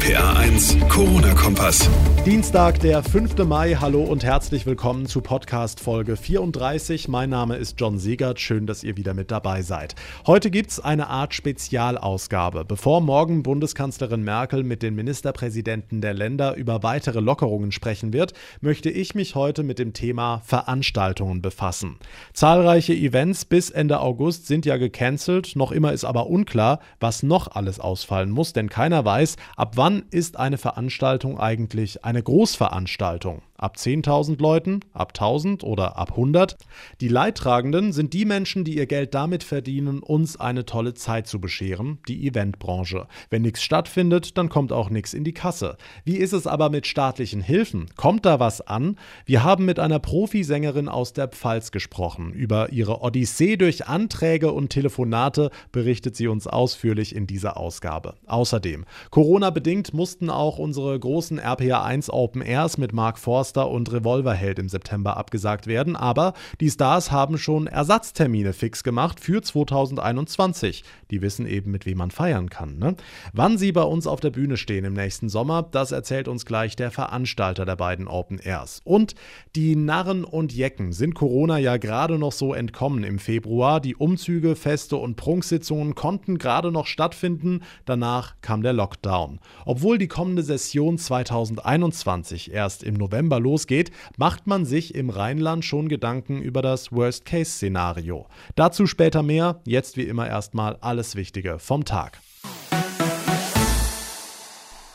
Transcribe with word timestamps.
RPA 0.00 0.32
1, 0.38 0.78
Corona-Kompass. 0.88 1.90
Dienstag, 2.24 2.80
der 2.80 3.02
5. 3.02 3.36
Mai. 3.46 3.76
Hallo 3.80 4.02
und 4.02 4.24
herzlich 4.24 4.64
willkommen 4.64 5.06
zu 5.06 5.20
Podcast 5.20 5.80
Folge 5.80 6.16
34. 6.16 7.08
Mein 7.08 7.30
Name 7.30 7.56
ist 7.56 7.78
John 7.78 7.98
Siegert. 7.98 8.40
Schön, 8.40 8.66
dass 8.66 8.82
ihr 8.82 8.96
wieder 8.96 9.14
mit 9.14 9.30
dabei 9.30 9.62
seid. 9.62 9.94
Heute 10.26 10.50
gibt 10.50 10.70
es 10.70 10.80
eine 10.80 11.08
Art 11.08 11.34
Spezialausgabe. 11.34 12.64
Bevor 12.64 13.00
morgen 13.00 13.42
Bundeskanzlerin 13.42 14.22
Merkel 14.22 14.64
mit 14.64 14.82
den 14.82 14.94
Ministerpräsidenten 14.94 16.00
der 16.00 16.14
Länder 16.14 16.54
über 16.56 16.82
weitere 16.82 17.20
Lockerungen 17.20 17.72
sprechen 17.72 18.12
wird, 18.12 18.32
möchte 18.60 18.90
ich 18.90 19.14
mich 19.14 19.34
heute 19.34 19.62
mit 19.62 19.78
dem 19.78 19.92
Thema 19.92 20.40
Veranstaltungen 20.44 21.42
befassen. 21.42 21.96
Zahlreiche 22.32 22.94
Events 22.94 23.44
bis 23.44 23.70
Ende 23.70 24.00
August 24.00 24.46
sind 24.46 24.64
ja 24.64 24.76
gecancelt. 24.78 25.56
Noch 25.56 25.72
immer 25.72 25.92
ist 25.92 26.04
aber 26.04 26.26
unklar, 26.28 26.80
was 27.00 27.22
noch 27.22 27.48
alles 27.48 27.80
ausfallen 27.80 28.30
muss, 28.30 28.52
denn 28.52 28.70
keiner 28.70 29.04
weiß, 29.04 29.36
ab 29.56 29.72
wann 29.76 29.89
ist 30.10 30.36
eine 30.38 30.58
Veranstaltung 30.58 31.38
eigentlich 31.38 32.04
eine 32.04 32.22
Großveranstaltung. 32.22 33.42
Ab 33.60 33.76
10.000 33.76 34.40
Leuten, 34.40 34.80
ab 34.94 35.12
1000 35.14 35.64
oder 35.64 35.98
ab 35.98 36.12
100. 36.12 36.56
Die 37.02 37.08
Leidtragenden 37.08 37.92
sind 37.92 38.14
die 38.14 38.24
Menschen, 38.24 38.64
die 38.64 38.78
ihr 38.78 38.86
Geld 38.86 39.12
damit 39.12 39.44
verdienen, 39.44 39.98
uns 39.98 40.40
eine 40.40 40.64
tolle 40.64 40.94
Zeit 40.94 41.26
zu 41.26 41.42
bescheren, 41.42 41.98
die 42.08 42.26
Eventbranche. 42.26 43.06
Wenn 43.28 43.42
nichts 43.42 43.62
stattfindet, 43.62 44.38
dann 44.38 44.48
kommt 44.48 44.72
auch 44.72 44.88
nichts 44.88 45.12
in 45.12 45.24
die 45.24 45.34
Kasse. 45.34 45.76
Wie 46.06 46.16
ist 46.16 46.32
es 46.32 46.46
aber 46.46 46.70
mit 46.70 46.86
staatlichen 46.86 47.42
Hilfen? 47.42 47.90
Kommt 47.96 48.24
da 48.24 48.40
was 48.40 48.62
an? 48.62 48.96
Wir 49.26 49.44
haben 49.44 49.66
mit 49.66 49.78
einer 49.78 49.98
Profisängerin 49.98 50.88
aus 50.88 51.12
der 51.12 51.28
Pfalz 51.28 51.70
gesprochen. 51.70 52.32
Über 52.32 52.72
ihre 52.72 53.02
Odyssee 53.02 53.58
durch 53.58 53.86
Anträge 53.86 54.52
und 54.52 54.70
Telefonate 54.70 55.50
berichtet 55.70 56.16
sie 56.16 56.28
uns 56.28 56.46
ausführlich 56.46 57.14
in 57.14 57.26
dieser 57.26 57.58
Ausgabe. 57.58 58.14
Außerdem, 58.26 58.86
Corona-bedingt 59.10 59.92
mussten 59.92 60.30
auch 60.30 60.56
unsere 60.56 60.98
großen 60.98 61.38
RPA 61.38 61.84
1 61.84 62.08
Open 62.08 62.40
Airs 62.40 62.78
mit 62.78 62.94
Mark 62.94 63.18
Forster 63.18 63.49
Blockbuster 63.50 63.70
und 63.70 63.92
Revolverheld 63.92 64.58
im 64.58 64.68
September 64.68 65.16
abgesagt 65.16 65.66
werden, 65.66 65.96
aber 65.96 66.34
die 66.60 66.70
Stars 66.70 67.10
haben 67.10 67.38
schon 67.38 67.66
Ersatztermine 67.66 68.52
fix 68.52 68.84
gemacht 68.84 69.20
für 69.20 69.42
2021. 69.42 70.84
Die 71.10 71.22
wissen 71.22 71.46
eben, 71.46 71.70
mit 71.70 71.86
wem 71.86 71.98
man 71.98 72.10
feiern 72.10 72.48
kann. 72.48 72.78
Ne? 72.78 72.94
Wann 73.32 73.58
sie 73.58 73.72
bei 73.72 73.82
uns 73.82 74.06
auf 74.06 74.20
der 74.20 74.30
Bühne 74.30 74.56
stehen 74.56 74.84
im 74.84 74.94
nächsten 74.94 75.28
Sommer, 75.28 75.62
das 75.70 75.92
erzählt 75.92 76.28
uns 76.28 76.46
gleich 76.46 76.76
der 76.76 76.90
Veranstalter 76.90 77.64
der 77.64 77.76
beiden 77.76 78.06
Open 78.06 78.38
Airs. 78.38 78.80
Und 78.84 79.14
die 79.56 79.76
Narren 79.76 80.24
und 80.24 80.52
Jecken 80.52 80.92
sind 80.92 81.14
Corona 81.14 81.58
ja 81.58 81.76
gerade 81.76 82.18
noch 82.18 82.32
so 82.32 82.54
entkommen 82.54 83.04
im 83.04 83.18
Februar. 83.18 83.80
Die 83.80 83.96
Umzüge, 83.96 84.54
Feste 84.54 84.96
und 84.96 85.16
Prunksitzungen 85.16 85.94
konnten 85.94 86.38
gerade 86.38 86.70
noch 86.70 86.86
stattfinden. 86.86 87.62
Danach 87.84 88.34
kam 88.42 88.62
der 88.62 88.72
Lockdown. 88.72 89.40
Obwohl 89.64 89.98
die 89.98 90.08
kommende 90.08 90.42
Session 90.42 90.98
2021 90.98 92.52
erst 92.52 92.82
im 92.82 92.94
November 92.94 93.39
losgeht, 93.40 93.90
macht 94.16 94.46
man 94.46 94.64
sich 94.64 94.94
im 94.94 95.10
Rheinland 95.10 95.64
schon 95.64 95.88
Gedanken 95.88 96.40
über 96.40 96.62
das 96.62 96.92
Worst-Case-Szenario. 96.92 98.26
Dazu 98.54 98.86
später 98.86 99.22
mehr, 99.22 99.60
jetzt 99.66 99.96
wie 99.96 100.04
immer 100.04 100.28
erstmal 100.28 100.76
alles 100.80 101.16
Wichtige 101.16 101.58
vom 101.58 101.84
Tag. 101.84 102.20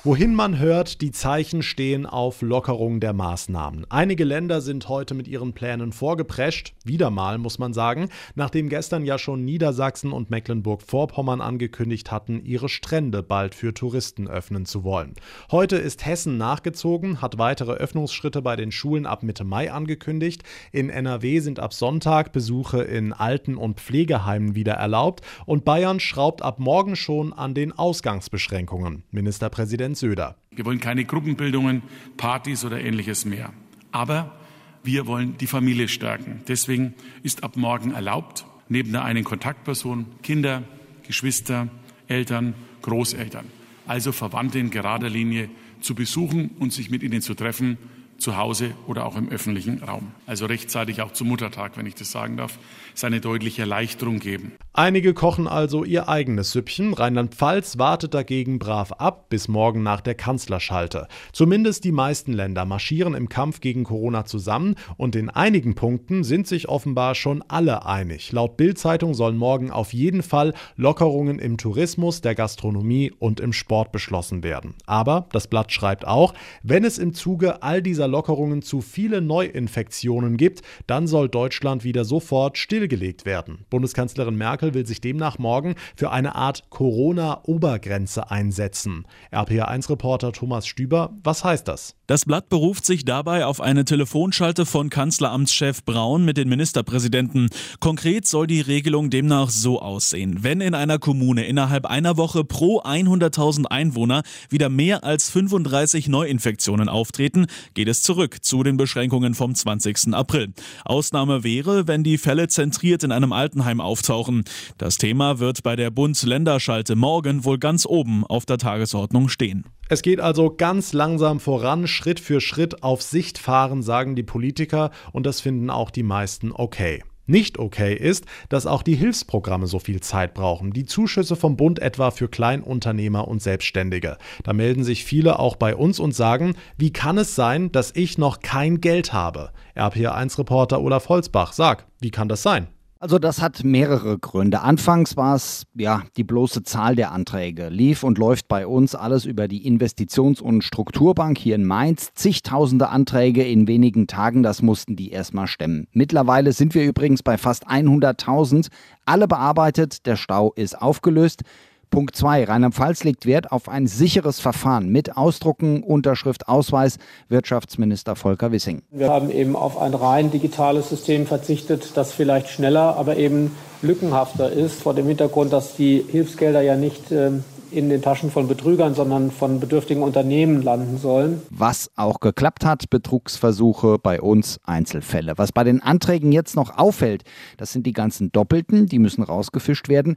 Wohin 0.06 0.36
man 0.36 0.60
hört, 0.60 1.02
die 1.02 1.10
Zeichen 1.10 1.64
stehen 1.64 2.06
auf 2.06 2.44
Lockerung 2.44 3.00
der 3.00 3.14
Maßnahmen. 3.14 3.88
Einige 3.90 4.24
Länder 4.24 4.62
sind 4.62 4.88
heute 4.88 5.16
mit 5.16 5.28
ihren 5.28 5.54
Plänen 5.54 5.92
vorgeprescht, 5.92 6.76
wieder 6.84 7.10
mal 7.10 7.40
muss 7.40 7.58
man 7.58 7.74
sagen, 7.74 8.10
nachdem 8.36 8.70
gestern 8.70 9.04
ja 9.04 9.18
schon 9.18 9.44
Niedersachsen 9.44 10.12
und 10.12 10.30
Mecklenburg-Vorpommern 10.30 11.42
angekündigt 11.42 12.12
hatten, 12.12 12.46
ihre 12.46 12.70
Strände 12.70 13.24
bald 13.24 13.56
für 13.56 13.74
Touristen 13.74 14.28
öffnen 14.28 14.68
zu 14.68 14.84
wollen. 14.84 15.16
Heute 15.50 15.78
ist 15.78 16.06
Hessen 16.06 16.38
nachgezogen, 16.38 17.24
hat 17.24 17.40
weitere 17.40 17.72
Öffnungsschritte 17.72 18.44
bei 18.44 18.56
den 18.56 18.72
Schulen 18.72 19.08
ab 19.08 19.24
Mitte 19.24 19.44
Mai 19.44 19.72
angekündigt. 19.72 20.44
In 20.72 20.92
NRW 20.92 21.40
sind 21.40 21.60
ab 21.60 21.74
Sonntag 21.74 22.32
Besuche 22.32 22.84
in 22.84 23.12
Alten- 23.12 23.58
und 23.58 23.80
Pflegeheimen 23.80 24.54
wieder 24.54 24.74
erlaubt 24.74 25.26
und 25.48 25.66
Bayern 25.66 26.00
schraubt 26.00 26.44
ab 26.44 26.60
morgen 26.60 26.96
schon 26.96 27.34
an 27.34 27.56
den 27.56 27.72
Ausgangsbeschränkungen. 27.72 29.02
Ministerpräsident 29.10 29.95
Jens 29.96 30.00
Söder. 30.02 30.36
Wir 30.52 30.66
wollen 30.66 30.80
keine 30.80 31.06
Gruppenbildungen, 31.06 31.82
Partys 32.18 32.66
oder 32.66 32.82
ähnliches 32.82 33.24
mehr. 33.24 33.54
Aber 33.92 34.36
wir 34.84 35.08
wollen 35.08 35.38
die 35.38 35.48
Familie 35.48 35.88
stärken. 35.88 36.42
Deswegen 36.48 36.94
ist 37.24 37.44
ab 37.44 37.56
morgen 37.56 37.94
erlaubt, 37.94 38.46
neben 38.68 38.92
der 38.92 39.06
einen 39.06 39.24
Kontaktperson 39.24 40.06
Kinder, 40.22 40.64
Geschwister, 41.08 41.70
Eltern, 42.08 42.56
Großeltern, 42.82 43.46
also 43.88 44.12
Verwandte 44.12 44.60
in 44.60 44.70
gerader 44.70 45.10
Linie 45.10 45.50
zu 45.80 45.96
besuchen 45.96 46.52
und 46.60 46.74
sich 46.74 46.90
mit 46.90 47.02
ihnen 47.02 47.22
zu 47.22 47.34
treffen 47.34 47.78
zu 48.18 48.38
Hause 48.38 48.72
oder 48.88 49.06
auch 49.06 49.16
im 49.16 49.30
öffentlichen 49.30 49.84
Raum. 49.84 50.12
Also 50.26 50.46
rechtzeitig 50.46 51.02
auch 51.02 51.12
zum 51.12 51.28
Muttertag, 51.28 51.78
wenn 51.78 51.86
ich 51.86 51.96
das 51.96 52.12
sagen 52.12 52.38
darf, 52.38 52.58
es 52.96 53.04
eine 53.04 53.20
deutliche 53.20 53.64
Erleichterung 53.64 54.20
geben. 54.20 54.54
Einige 54.74 55.14
kochen 55.14 55.48
also 55.48 55.84
ihr 55.84 56.10
eigenes 56.10 56.52
Süppchen. 56.52 56.94
Rheinland-Pfalz 56.94 57.78
wartet 57.78 58.14
dagegen 58.14 58.60
brav 58.60 58.92
ab 58.94 59.30
bis 59.30 59.48
morgen 59.48 59.84
nach 59.84 60.02
der 60.02 60.16
Kanzlerschalte. 60.16 61.08
Zumindest 61.32 61.84
die 61.84 61.92
meisten 61.92 62.34
Länder 62.34 62.66
marschieren 62.66 63.14
im 63.14 63.30
Kampf 63.30 63.62
gegen 63.62 63.84
Corona 63.84 64.26
zusammen 64.26 64.76
und 64.98 65.16
in 65.16 65.30
einigen 65.30 65.76
Punkten 65.76 66.24
sind 66.24 66.48
sich 66.48 66.68
offenbar 66.68 67.16
schon 67.16 67.44
alle 67.48 67.86
einig. 67.86 68.32
Laut 68.32 68.58
Bild-Zeitung 68.58 69.14
sollen 69.14 69.38
morgen 69.38 69.72
auf 69.72 69.94
jeden 69.94 70.24
Fall 70.24 70.54
Lockerungen 70.76 71.40
im 71.40 71.58
Tourismus, 71.58 72.22
der 72.22 72.36
Gastronomie 72.36 73.14
und 73.18 73.40
im 73.40 73.54
Sport 73.54 73.92
beschlossen 73.92 74.44
werden. 74.44 74.76
Aber 74.86 75.28
das 75.32 75.48
Blatt 75.48 75.72
schreibt 75.72 76.06
auch, 76.06 76.34
wenn 76.64 76.84
es 76.84 76.98
im 76.98 77.14
Zuge 77.14 77.64
all 77.64 77.82
dieser 77.82 78.05
dieser 78.06 78.12
Lockerungen 78.12 78.62
zu 78.62 78.82
viele 78.82 79.20
Neuinfektionen 79.22 80.38
gibt, 80.38 80.62
dann 80.86 81.08
soll 81.08 81.28
Deutschland 81.28 81.84
wieder 81.84 82.06
sofort 82.06 82.58
stillgelegt 82.58 83.26
werden. 83.26 83.66
Bundeskanzlerin 83.72 84.36
Merkel 84.36 84.74
will 84.76 84.86
sich 84.86 85.02
demnach 85.02 85.40
morgen 85.40 85.74
für 85.96 86.12
eine 86.12 86.36
Art 86.36 86.70
Corona-Obergrenze 86.70 88.30
einsetzen. 88.30 89.06
RPA1-Reporter 89.32 90.34
Thomas 90.34 90.68
Stüber, 90.68 91.14
was 91.24 91.44
heißt 91.44 91.68
das? 91.68 91.96
Das 92.08 92.26
Blatt 92.26 92.50
beruft 92.50 92.86
sich 92.86 93.04
dabei 93.04 93.48
auf 93.48 93.60
eine 93.60 93.84
Telefonschalte 93.84 94.68
von 94.68 94.92
Kanzleramtschef 94.92 95.84
Braun 95.84 96.24
mit 96.24 96.38
den 96.38 96.48
Ministerpräsidenten. 96.48 97.50
Konkret 97.80 98.28
soll 98.28 98.46
die 98.46 98.62
Regelung 98.62 99.10
demnach 99.10 99.50
so 99.50 99.82
aussehen. 99.82 100.44
Wenn 100.44 100.62
in 100.62 100.76
einer 100.76 101.00
Kommune 101.00 101.46
innerhalb 101.46 101.88
einer 101.88 102.16
Woche 102.16 102.44
pro 102.44 102.80
100.000 102.82 103.66
Einwohner 103.66 104.22
wieder 104.50 104.70
mehr 104.70 105.04
als 105.04 105.32
35 105.32 106.08
Neuinfektionen 106.08 106.90
auftreten, 106.90 107.48
geht 107.74 107.88
es 107.88 107.95
zurück 108.04 108.44
zu 108.44 108.64
den 108.64 108.78
Beschränkungen 108.78 109.34
vom 109.34 109.56
20. 109.56 110.14
April. 110.14 110.54
Ausnahme 110.84 111.44
wäre, 111.44 111.88
wenn 111.88 112.04
die 112.04 112.18
Fälle 112.18 112.48
zentriert 112.48 113.04
in 113.04 113.12
einem 113.12 113.34
Altenheim 113.34 113.82
auftauchen. 113.82 114.44
Das 114.78 114.98
Thema 114.98 115.40
wird 115.40 115.64
bei 115.64 115.76
der 115.76 115.92
Bund-Länder-Schalte 115.92 116.96
morgen 116.96 117.46
wohl 117.46 117.60
ganz 117.60 117.86
oben 117.86 118.26
auf 118.26 118.46
der 118.46 118.58
Tagesordnung 118.58 119.30
stehen. 119.30 119.66
Es 119.88 120.02
geht 120.02 120.20
also 120.20 120.50
ganz 120.56 120.94
langsam 120.94 121.40
voran, 121.40 121.88
Schritt 121.88 122.20
für 122.20 122.42
Schritt 122.42 122.82
auf 122.82 123.02
Sicht 123.02 123.38
fahren, 123.38 123.84
sagen 123.84 124.16
die 124.16 124.24
Politiker, 124.24 124.92
und 125.12 125.26
das 125.26 125.42
finden 125.42 125.70
auch 125.70 125.92
die 125.92 126.04
meisten 126.04 126.52
okay. 126.52 127.04
Nicht 127.28 127.58
okay 127.58 127.96
ist, 127.96 128.26
dass 128.50 128.68
auch 128.68 128.84
die 128.84 128.96
Hilfsprogramme 128.96 129.68
so 129.68 129.80
viel 129.80 130.02
Zeit 130.02 130.34
brauchen. 130.34 130.72
Die 130.72 130.86
Zuschüsse 130.86 131.36
vom 131.36 131.58
Bund 131.58 131.80
etwa 131.80 132.12
für 132.12 132.28
Kleinunternehmer 132.28 133.28
und 133.28 133.42
Selbstständige. 133.42 134.18
Da 134.44 134.54
melden 134.54 134.84
sich 134.84 135.04
viele 135.06 135.40
auch 135.40 135.56
bei 135.56 135.76
uns 135.76 136.00
und 136.00 136.14
sagen, 136.14 136.56
wie 136.78 136.94
kann 136.94 137.18
es 137.18 137.36
sein, 137.36 137.72
dass 137.72 137.96
ich 137.96 138.18
noch 138.18 138.42
kein 138.42 138.80
Geld 138.80 139.14
habe? 139.14 139.52
RPA1-Reporter 139.76 140.82
Olaf 140.82 141.10
Holzbach, 141.10 141.54
sag, 141.54 141.88
wie 142.00 142.12
kann 142.12 142.30
das 142.30 142.44
sein? 142.44 142.68
Also 143.06 143.20
das 143.20 143.40
hat 143.40 143.64
mehrere 143.64 144.18
Gründe. 144.18 144.62
Anfangs 144.62 145.16
war 145.16 145.36
es 145.36 145.68
ja 145.76 146.02
die 146.18 146.24
bloße 146.24 146.64
Zahl 146.64 146.96
der 146.96 147.12
Anträge. 147.12 147.70
Lief 147.70 148.02
und 148.02 148.18
läuft 148.18 148.48
bei 148.48 148.66
uns 148.66 148.96
alles 148.96 149.26
über 149.26 149.48
die 149.48 149.70
Investitions- 149.70 150.42
und 150.42 150.64
Strukturbank 150.64 151.38
hier 151.38 151.54
in 151.54 151.66
Mainz. 151.66 152.16
Zigtausende 152.16 152.90
Anträge 152.90 153.44
in 153.44 153.68
wenigen 153.68 154.08
Tagen, 154.08 154.42
das 154.42 154.64
mussten 154.64 154.96
die 154.96 155.12
erstmal 155.12 155.46
stemmen. 155.46 155.86
Mittlerweile 155.92 156.52
sind 156.52 156.74
wir 156.74 156.84
übrigens 156.84 157.22
bei 157.22 157.38
fast 157.38 157.68
100.000. 157.68 158.70
Alle 159.06 159.28
bearbeitet, 159.28 160.08
der 160.08 160.16
Stau 160.16 160.52
ist 160.54 160.82
aufgelöst. 160.82 161.44
Punkt 161.90 162.16
2. 162.16 162.46
Rheinland-Pfalz 162.46 163.04
legt 163.04 163.26
Wert 163.26 163.52
auf 163.52 163.70
ein 163.70 163.88
sicheres 163.88 164.40
Verfahren 164.40 164.90
mit 164.90 165.18
Ausdrucken, 165.18 165.84
Unterschrift, 165.84 166.48
Ausweis. 166.48 166.98
Wirtschaftsminister 167.30 168.16
Volker 168.16 168.52
Wissing. 168.52 168.82
Wir 168.92 169.10
haben 169.10 169.30
eben 169.30 169.56
auf 169.56 169.78
ein 169.78 169.94
rein 169.94 170.32
digitales 170.32 170.90
System 170.90 171.26
verzichtet, 171.26 171.92
das 171.96 172.12
vielleicht 172.12 172.50
schneller, 172.50 172.98
aber 172.98 173.18
eben 173.18 173.52
lückenhafter 173.82 174.52
ist, 174.52 174.82
vor 174.82 174.94
dem 174.94 175.08
Hintergrund, 175.08 175.54
dass 175.54 175.76
die 175.76 176.04
Hilfsgelder 176.10 176.62
ja 176.62 176.76
nicht 176.76 177.12
äh, 177.12 177.32
in 177.72 177.90
den 177.90 178.02
Taschen 178.02 178.32
von 178.32 178.48
Betrügern, 178.48 178.96
sondern 178.96 179.32
von 179.32 179.60
bedürftigen 179.60 180.02
Unternehmen 180.02 180.62
landen 180.62 180.98
sollen. 180.98 181.42
Was 181.50 181.92
auch 181.96 182.20
geklappt 182.20 182.66
hat, 182.66 182.90
Betrugsversuche 182.90 183.98
bei 184.00 184.22
uns 184.22 184.60
Einzelfälle. 184.64 185.34
Was 185.38 185.52
bei 185.52 185.64
den 185.64 185.82
Anträgen 185.82 186.32
jetzt 186.32 186.56
noch 186.56 186.78
auffällt, 186.78 187.24
das 187.58 187.72
sind 187.72 187.86
die 187.86 187.94
ganzen 187.94 188.32
Doppelten, 188.32 188.86
die 188.88 189.00
müssen 189.00 189.24
rausgefischt 189.24 189.90
werden 189.90 190.16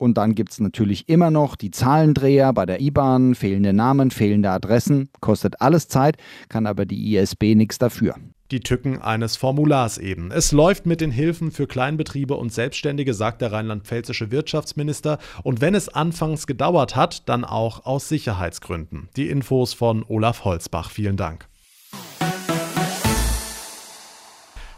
Und 0.00 0.16
dann 0.16 0.34
gibt 0.34 0.52
es 0.52 0.60
natürlich 0.60 1.10
immer 1.10 1.30
noch 1.30 1.56
die 1.56 1.70
Zahlendreher 1.70 2.54
bei 2.54 2.64
der 2.64 2.80
IBAN, 2.80 3.34
fehlende 3.34 3.74
Namen, 3.74 4.10
fehlende 4.10 4.50
Adressen, 4.50 5.10
kostet 5.20 5.60
alles 5.60 5.88
Zeit, 5.88 6.16
kann 6.48 6.66
aber 6.66 6.86
die 6.86 7.16
ISB 7.16 7.54
nichts 7.54 7.76
dafür 7.76 8.14
die 8.50 8.60
Tücken 8.60 9.00
eines 9.00 9.36
Formulars 9.36 9.96
eben. 9.98 10.32
Es 10.32 10.50
läuft 10.50 10.84
mit 10.84 11.00
den 11.00 11.12
Hilfen 11.12 11.52
für 11.52 11.68
Kleinbetriebe 11.68 12.34
und 12.34 12.52
Selbstständige, 12.52 13.14
sagt 13.14 13.42
der 13.42 13.52
rheinland-pfälzische 13.52 14.32
Wirtschaftsminister. 14.32 15.18
Und 15.44 15.60
wenn 15.60 15.76
es 15.76 15.88
anfangs 15.88 16.48
gedauert 16.48 16.96
hat, 16.96 17.28
dann 17.28 17.44
auch 17.44 17.86
aus 17.86 18.08
Sicherheitsgründen. 18.08 19.08
Die 19.16 19.28
Infos 19.28 19.72
von 19.72 20.04
Olaf 20.08 20.44
Holzbach. 20.44 20.90
Vielen 20.90 21.16
Dank. 21.16 21.49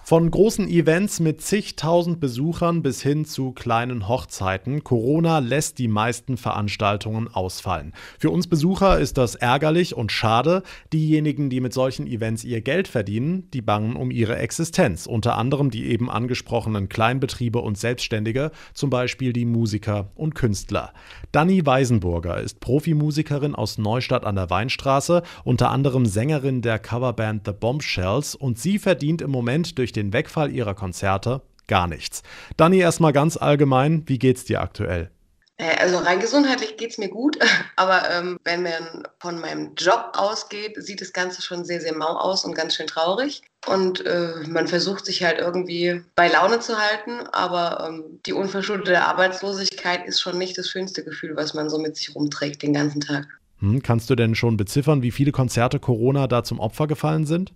Von 0.05 0.29
großen 0.29 0.69
Events 0.69 1.21
mit 1.21 1.43
zigtausend 1.43 2.19
Besuchern 2.19 2.83
bis 2.83 3.01
hin 3.03 3.25
zu 3.25 3.53
kleinen 3.53 4.09
Hochzeiten, 4.09 4.83
Corona 4.83 5.39
lässt 5.39 5.79
die 5.79 5.87
meisten 5.87 6.37
Veranstaltungen 6.37 7.29
ausfallen. 7.29 7.95
Für 8.19 8.31
uns 8.31 8.49
Besucher 8.49 8.99
ist 8.99 9.17
das 9.17 9.37
ärgerlich 9.37 9.95
und 9.95 10.11
schade. 10.11 10.65
Diejenigen, 10.93 11.51
die 11.51 11.61
mit 11.61 11.73
solchen 11.73 12.09
Events 12.09 12.43
ihr 12.43 12.63
Geld 12.63 12.89
verdienen, 12.89 13.49
die 13.53 13.63
bangen 13.63 13.95
um 13.95 14.11
ihre 14.11 14.37
Existenz. 14.39 15.07
Unter 15.07 15.39
anderem 15.39 15.71
die 15.71 15.87
eben 15.87 16.11
angesprochenen 16.11 16.89
Kleinbetriebe 16.89 17.61
und 17.61 17.79
Selbstständige, 17.79 18.51
zum 18.75 18.91
Beispiel 18.91 19.33
die 19.33 19.45
Musiker 19.45 20.11
und 20.17 20.35
Künstler. 20.35 20.93
Dani 21.31 21.65
Weisenburger 21.65 22.41
ist 22.41 22.59
Profimusikerin 22.59 23.55
aus 23.55 23.79
Neustadt 23.79 24.25
an 24.25 24.35
der 24.35 24.51
Weinstraße, 24.51 25.23
unter 25.45 25.71
anderem 25.71 26.07
Sängerin 26.07 26.61
der 26.61 26.81
Coverband 26.81 27.47
The 27.47 27.53
Bombshells 27.53 28.35
und 28.35 28.59
sie 28.59 28.81
verdient 28.81 29.23
im 29.23 29.31
Moment 29.31 29.79
durch 29.79 29.92
den 29.93 30.03
den 30.03 30.13
Wegfall 30.13 30.51
ihrer 30.51 30.75
Konzerte 30.75 31.43
gar 31.69 31.87
nichts. 31.87 32.23
Dani, 32.57 32.79
erstmal 32.79 33.13
ganz 33.13 33.37
allgemein, 33.37 34.03
wie 34.07 34.19
geht's 34.19 34.45
dir 34.45 34.61
aktuell? 34.61 35.11
Äh, 35.59 35.77
also 35.79 35.99
rein 35.99 36.19
gesundheitlich 36.19 36.77
geht 36.77 36.91
es 36.91 36.99
mir 36.99 37.09
gut, 37.09 37.39
aber 37.77 38.11
ähm, 38.11 38.39
wenn 38.45 38.63
man 38.63 39.05
von 39.21 39.41
meinem 39.41 39.75
Job 39.77 40.13
ausgeht, 40.15 40.75
sieht 40.77 41.01
das 41.01 41.13
Ganze 41.13 41.41
schon 41.41 41.65
sehr, 41.65 41.81
sehr 41.81 41.97
mau 41.97 42.17
aus 42.17 42.45
und 42.45 42.55
ganz 42.55 42.75
schön 42.75 42.89
traurig. 42.89 43.43
Und 43.69 44.05
äh, 44.05 44.35
man 44.49 44.67
versucht 44.67 45.07
sich 45.07 45.23
halt 45.23 45.39
irgendwie 45.39 46.03
bei 46.17 46.27
Laune 46.27 46.59
zu 46.59 46.77
halten, 46.77 47.21
aber 47.31 47.87
ähm, 47.89 48.21
die 48.27 48.33
unverschuldete 48.33 49.01
Arbeitslosigkeit 49.01 50.05
ist 50.05 50.21
schon 50.21 50.37
nicht 50.37 50.59
das 50.59 50.69
schönste 50.69 51.05
Gefühl, 51.05 51.37
was 51.37 51.55
man 51.55 51.71
so 51.71 51.79
mit 51.79 51.97
sich 51.97 52.15
rumträgt 52.15 52.63
den 52.63 52.73
ganzen 52.73 53.01
Tag. 53.01 53.27
Hm, 53.63 53.81
kannst 53.81 54.11
du 54.11 54.17
denn 54.17 54.35
schon 54.35 54.57
beziffern, 54.57 55.03
wie 55.03 55.13
viele 55.13 55.31
Konzerte 55.31 55.79
Corona 55.79 56.27
da 56.27 56.43
zum 56.43 56.59
Opfer 56.59 56.89
gefallen 56.89 57.27
sind? 57.27 57.55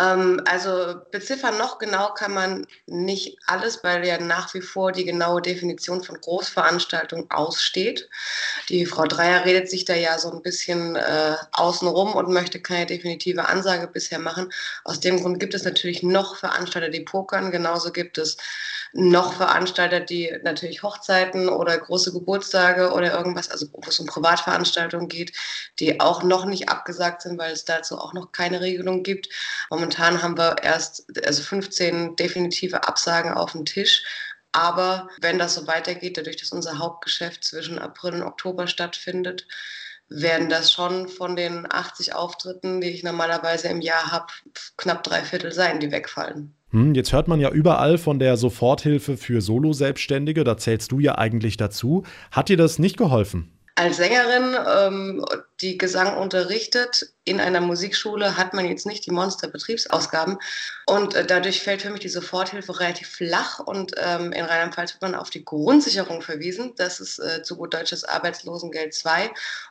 Ähm, 0.00 0.40
also 0.46 0.94
beziffern 1.10 1.58
noch 1.58 1.78
genau 1.78 2.14
kann 2.14 2.32
man 2.32 2.66
nicht 2.86 3.38
alles, 3.46 3.82
weil 3.82 4.06
ja 4.06 4.18
nach 4.20 4.54
wie 4.54 4.60
vor 4.60 4.92
die 4.92 5.04
genaue 5.04 5.42
Definition 5.42 6.04
von 6.04 6.20
Großveranstaltung 6.20 7.28
aussteht. 7.32 8.08
Die 8.68 8.86
Frau 8.86 9.04
Dreier 9.06 9.44
redet 9.44 9.68
sich 9.68 9.84
da 9.84 9.94
ja 9.94 10.18
so 10.18 10.30
ein 10.30 10.42
bisschen 10.42 10.94
äh, 10.94 11.34
außenrum 11.52 12.14
und 12.14 12.32
möchte 12.32 12.60
keine 12.60 12.86
definitive 12.86 13.48
Ansage 13.48 13.88
bisher 13.88 14.20
machen. 14.20 14.52
Aus 14.84 15.00
dem 15.00 15.20
Grund 15.20 15.40
gibt 15.40 15.54
es 15.54 15.64
natürlich 15.64 16.04
noch 16.04 16.36
Veranstalter, 16.36 16.88
die 16.88 17.00
pokern. 17.00 17.50
Genauso 17.50 17.90
gibt 17.90 18.16
es 18.18 18.36
noch 18.92 19.34
Veranstalter, 19.34 20.00
die 20.00 20.32
natürlich 20.42 20.82
Hochzeiten 20.82 21.48
oder 21.48 21.76
große 21.78 22.12
Geburtstage 22.12 22.92
oder 22.92 23.12
irgendwas, 23.12 23.50
also 23.50 23.66
wo 23.72 23.80
es 23.88 24.00
um 24.00 24.06
Privatveranstaltungen 24.06 25.08
geht, 25.08 25.32
die 25.78 26.00
auch 26.00 26.22
noch 26.22 26.44
nicht 26.44 26.68
abgesagt 26.68 27.22
sind, 27.22 27.38
weil 27.38 27.52
es 27.52 27.64
dazu 27.64 27.98
auch 27.98 28.14
noch 28.14 28.32
keine 28.32 28.60
Regelung 28.60 29.02
gibt. 29.02 29.28
Momentan 29.70 30.22
haben 30.22 30.38
wir 30.38 30.56
erst 30.62 31.06
also 31.24 31.42
15 31.42 32.16
definitive 32.16 32.86
Absagen 32.86 33.34
auf 33.34 33.52
dem 33.52 33.64
Tisch. 33.64 34.04
Aber 34.52 35.08
wenn 35.20 35.38
das 35.38 35.54
so 35.54 35.66
weitergeht, 35.66 36.16
dadurch, 36.16 36.36
dass 36.36 36.52
unser 36.52 36.78
Hauptgeschäft 36.78 37.44
zwischen 37.44 37.78
April 37.78 38.14
und 38.14 38.22
Oktober 38.22 38.66
stattfindet, 38.66 39.46
werden 40.08 40.48
das 40.48 40.72
schon 40.72 41.08
von 41.08 41.36
den 41.36 41.70
80 41.70 42.14
Auftritten, 42.14 42.80
die 42.80 42.90
ich 42.90 43.02
normalerweise 43.02 43.68
im 43.68 43.82
Jahr 43.82 44.10
habe, 44.10 44.32
knapp 44.76 45.02
drei 45.04 45.22
Viertel 45.22 45.52
sein, 45.52 45.80
die 45.80 45.92
wegfallen. 45.92 46.57
Hm, 46.70 46.94
jetzt 46.94 47.12
hört 47.12 47.28
man 47.28 47.40
ja 47.40 47.50
überall 47.50 47.96
von 47.96 48.18
der 48.18 48.36
Soforthilfe 48.36 49.16
für 49.16 49.40
Solo-Selbstständige, 49.40 50.44
da 50.44 50.56
zählst 50.56 50.92
du 50.92 50.98
ja 50.98 51.16
eigentlich 51.16 51.56
dazu. 51.56 52.04
Hat 52.30 52.48
dir 52.48 52.56
das 52.56 52.78
nicht 52.78 52.98
geholfen? 52.98 53.50
Als 53.74 53.96
Sängerin, 53.96 54.54
ähm, 54.86 55.24
die 55.60 55.76
Gesang 55.76 56.16
unterrichtet, 56.16 57.12
in 57.24 57.40
einer 57.40 57.60
Musikschule 57.60 58.36
hat 58.36 58.54
man 58.54 58.66
jetzt 58.66 58.86
nicht 58.86 59.04
die 59.04 59.10
Monsterbetriebsausgaben. 59.10 60.38
Und 60.86 61.14
äh, 61.14 61.26
dadurch 61.26 61.60
fällt 61.62 61.82
für 61.82 61.90
mich 61.90 62.00
die 62.00 62.08
Soforthilfe 62.08 62.78
relativ 62.78 63.08
flach. 63.08 63.58
Und 63.58 63.92
ähm, 63.96 64.32
in 64.32 64.44
Rheinland-Pfalz 64.44 64.94
wird 64.94 65.02
man 65.02 65.14
auf 65.14 65.30
die 65.30 65.44
Grundsicherung 65.44 66.22
verwiesen. 66.22 66.74
Das 66.76 67.00
ist 67.00 67.18
äh, 67.18 67.42
zu 67.42 67.56
gut 67.56 67.74
deutsches 67.74 68.04
Arbeitslosengeld 68.04 68.94
2. 68.94 69.30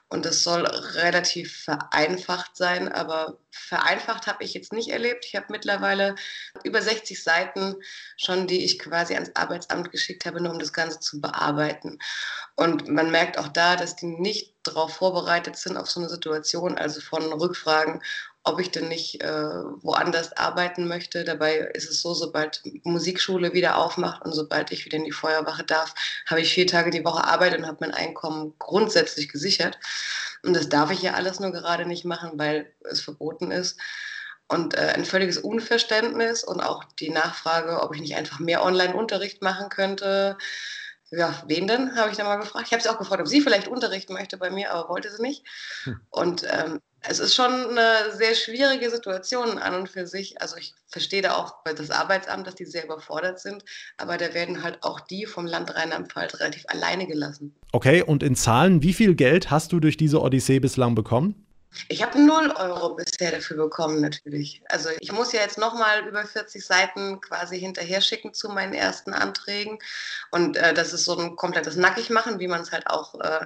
Und 0.10 0.26
das 0.26 0.44
soll 0.44 0.66
relativ 0.66 1.64
vereinfacht 1.64 2.56
sein. 2.58 2.92
Aber 2.92 3.38
vereinfacht 3.50 4.28
habe 4.28 4.44
ich 4.44 4.54
jetzt 4.54 4.74
nicht 4.74 4.90
erlebt. 4.90 5.26
Ich 5.26 5.36
habe 5.36 5.48
mittlerweile 5.50 6.16
über 6.64 6.82
60 6.82 7.24
Seiten 7.24 7.76
schon, 8.18 8.46
die 8.46 8.66
ich 8.66 8.78
quasi 8.78 9.16
ans 9.16 9.32
Arbeitsamt 9.36 9.92
geschickt 9.92 10.26
habe, 10.26 10.42
nur 10.42 10.52
um 10.52 10.60
das 10.60 10.74
Ganze 10.74 11.00
zu 11.00 11.22
bearbeiten. 11.22 11.98
Und 12.56 12.88
man 12.88 13.10
merkt 13.10 13.38
auch 13.38 13.48
da, 13.48 13.76
dass 13.76 13.96
die 13.96 14.06
nicht 14.08 14.57
darauf 14.64 14.94
vorbereitet 14.96 15.58
sind 15.58 15.78
auf 15.78 15.90
so 15.90 16.00
eine 16.00 16.10
Situation, 16.10 16.78
also 16.78 17.02
von 17.02 17.32
Rückfragen, 17.34 18.02
ob 18.44 18.60
ich 18.60 18.72
denn 18.72 18.88
nicht 18.88 19.22
äh, 19.22 19.64
woanders 19.82 20.36
arbeiten 20.38 20.88
möchte. 20.88 21.24
Dabei 21.24 21.58
ist 21.74 21.90
es 21.90 22.02
so, 22.02 22.14
sobald 22.14 22.62
Musikschule 22.84 23.54
wieder 23.54 23.78
aufmacht 23.78 24.24
und 24.24 24.34
sobald 24.34 24.72
ich 24.72 24.86
wieder 24.86 24.98
in 24.98 25.04
die 25.04 25.12
Feuerwache 25.12 25.64
darf, 25.64 25.94
habe 26.26 26.42
ich 26.42 26.54
vier 26.54 26.66
Tage 26.66 26.90
die 26.90 27.04
Woche 27.04 27.26
Arbeit 27.26 27.58
und 27.58 27.68
habe 27.68 27.78
mein 27.82 27.94
Einkommen 27.94 28.54
grundsätzlich 28.58 29.30
gesichert. 29.30 29.78
Und 30.44 30.56
das 30.56 30.70
darf 30.70 30.92
ich 30.92 31.02
ja 31.02 31.14
alles 31.14 31.40
nur 31.40 31.52
gerade 31.52 31.86
nicht 31.86 32.06
machen, 32.06 32.32
weil 32.36 32.72
es 32.90 33.02
verboten 33.02 33.52
ist. 33.52 33.78
Und 34.48 34.76
äh, 34.76 34.94
ein 34.96 35.04
völliges 35.04 35.38
Unverständnis 35.38 36.46
und 36.46 36.62
auch 36.62 36.86
die 37.00 37.10
Nachfrage, 37.10 37.82
ob 37.82 37.94
ich 37.94 38.02
nicht 38.02 38.16
einfach 38.16 38.40
mehr 38.40 38.64
Online-Unterricht 38.64 39.42
machen 39.42 39.68
könnte 39.68 40.38
ja, 41.12 41.42
wen 41.48 41.68
denn, 41.68 41.96
habe 41.96 42.12
ich 42.12 42.18
dann 42.18 42.26
mal 42.26 42.36
gefragt. 42.36 42.66
Ich 42.68 42.74
habe 42.74 42.84
sie 42.84 42.90
auch 42.90 42.98
gefragt, 42.98 43.22
ob 43.22 43.28
sie 43.28 43.42
vielleicht 43.42 43.68
unterrichten 43.68 44.14
möchte 44.14 44.38
bei 44.38 44.50
mir, 44.50 44.74
aber 44.74 44.90
wollte 44.90 45.10
sie 45.10 45.22
nicht. 45.22 45.44
Hm. 45.84 46.00
Und 46.10 46.46
ähm, 46.50 46.82
es 47.02 47.20
ist 47.20 47.36
schon 47.36 47.52
eine 47.52 48.12
sehr 48.12 48.36
schwierige 48.36 48.90
Situation 48.90 49.58
an 49.58 49.76
und 49.76 49.90
für 49.90 50.06
sich. 50.06 50.42
Also 50.42 50.58
ich 50.58 50.74
verstehe 50.88 51.22
da 51.22 51.36
auch 51.36 51.56
das 51.64 51.92
Arbeitsamt, 51.92 52.46
dass 52.46 52.56
die 52.56 52.66
sehr 52.66 52.84
überfordert 52.84 53.40
sind, 53.40 53.64
aber 53.98 54.18
da 54.18 54.34
werden 54.34 54.64
halt 54.64 54.84
auch 54.84 55.00
die 55.00 55.26
vom 55.26 55.46
Land 55.46 55.74
Rheinland-Pfalz 55.76 56.40
relativ 56.40 56.66
alleine 56.68 57.08
gelassen. 57.08 57.56
Okay, 57.72 58.02
und 58.02 58.24
in 58.24 58.36
Zahlen, 58.36 58.84
wie 58.84 58.94
viel 58.94 59.16
Geld 59.16 59.50
hast 59.50 59.72
du 59.72 59.80
durch 59.80 59.96
diese 59.96 60.22
Odyssee 60.22 60.60
bislang 60.60 60.96
bekommen? 60.96 61.47
Ich 61.88 62.04
habe 62.04 62.20
0 62.20 62.52
Euro 62.58 62.96
bisher 62.96 63.32
dafür 63.32 63.58
bekommen, 63.58 64.02
natürlich. 64.02 64.62
Also 64.70 64.90
ich 65.00 65.12
muss 65.12 65.32
ja 65.32 65.42
jetzt 65.42 65.58
nochmal 65.58 66.08
über 66.08 66.26
40 66.26 66.66
Seiten 66.66 67.22
quasi 67.22 67.60
hinterher 67.60 68.02
schicken 68.02 68.34
zu 68.34 68.50
meinen 68.50 68.74
ersten 68.74 69.14
Anträgen. 69.14 69.80
Und 70.32 70.58
äh, 70.58 70.74
das 70.74 70.94
ist 70.94 71.06
so 71.06 71.18
ein 71.18 71.36
komplettes 71.36 71.76
Nackigmachen, 71.76 72.40
wie 72.40 72.48
man 72.48 72.62
es 72.62 72.72
halt 72.72 72.88
auch 72.88 73.20
äh, 73.20 73.46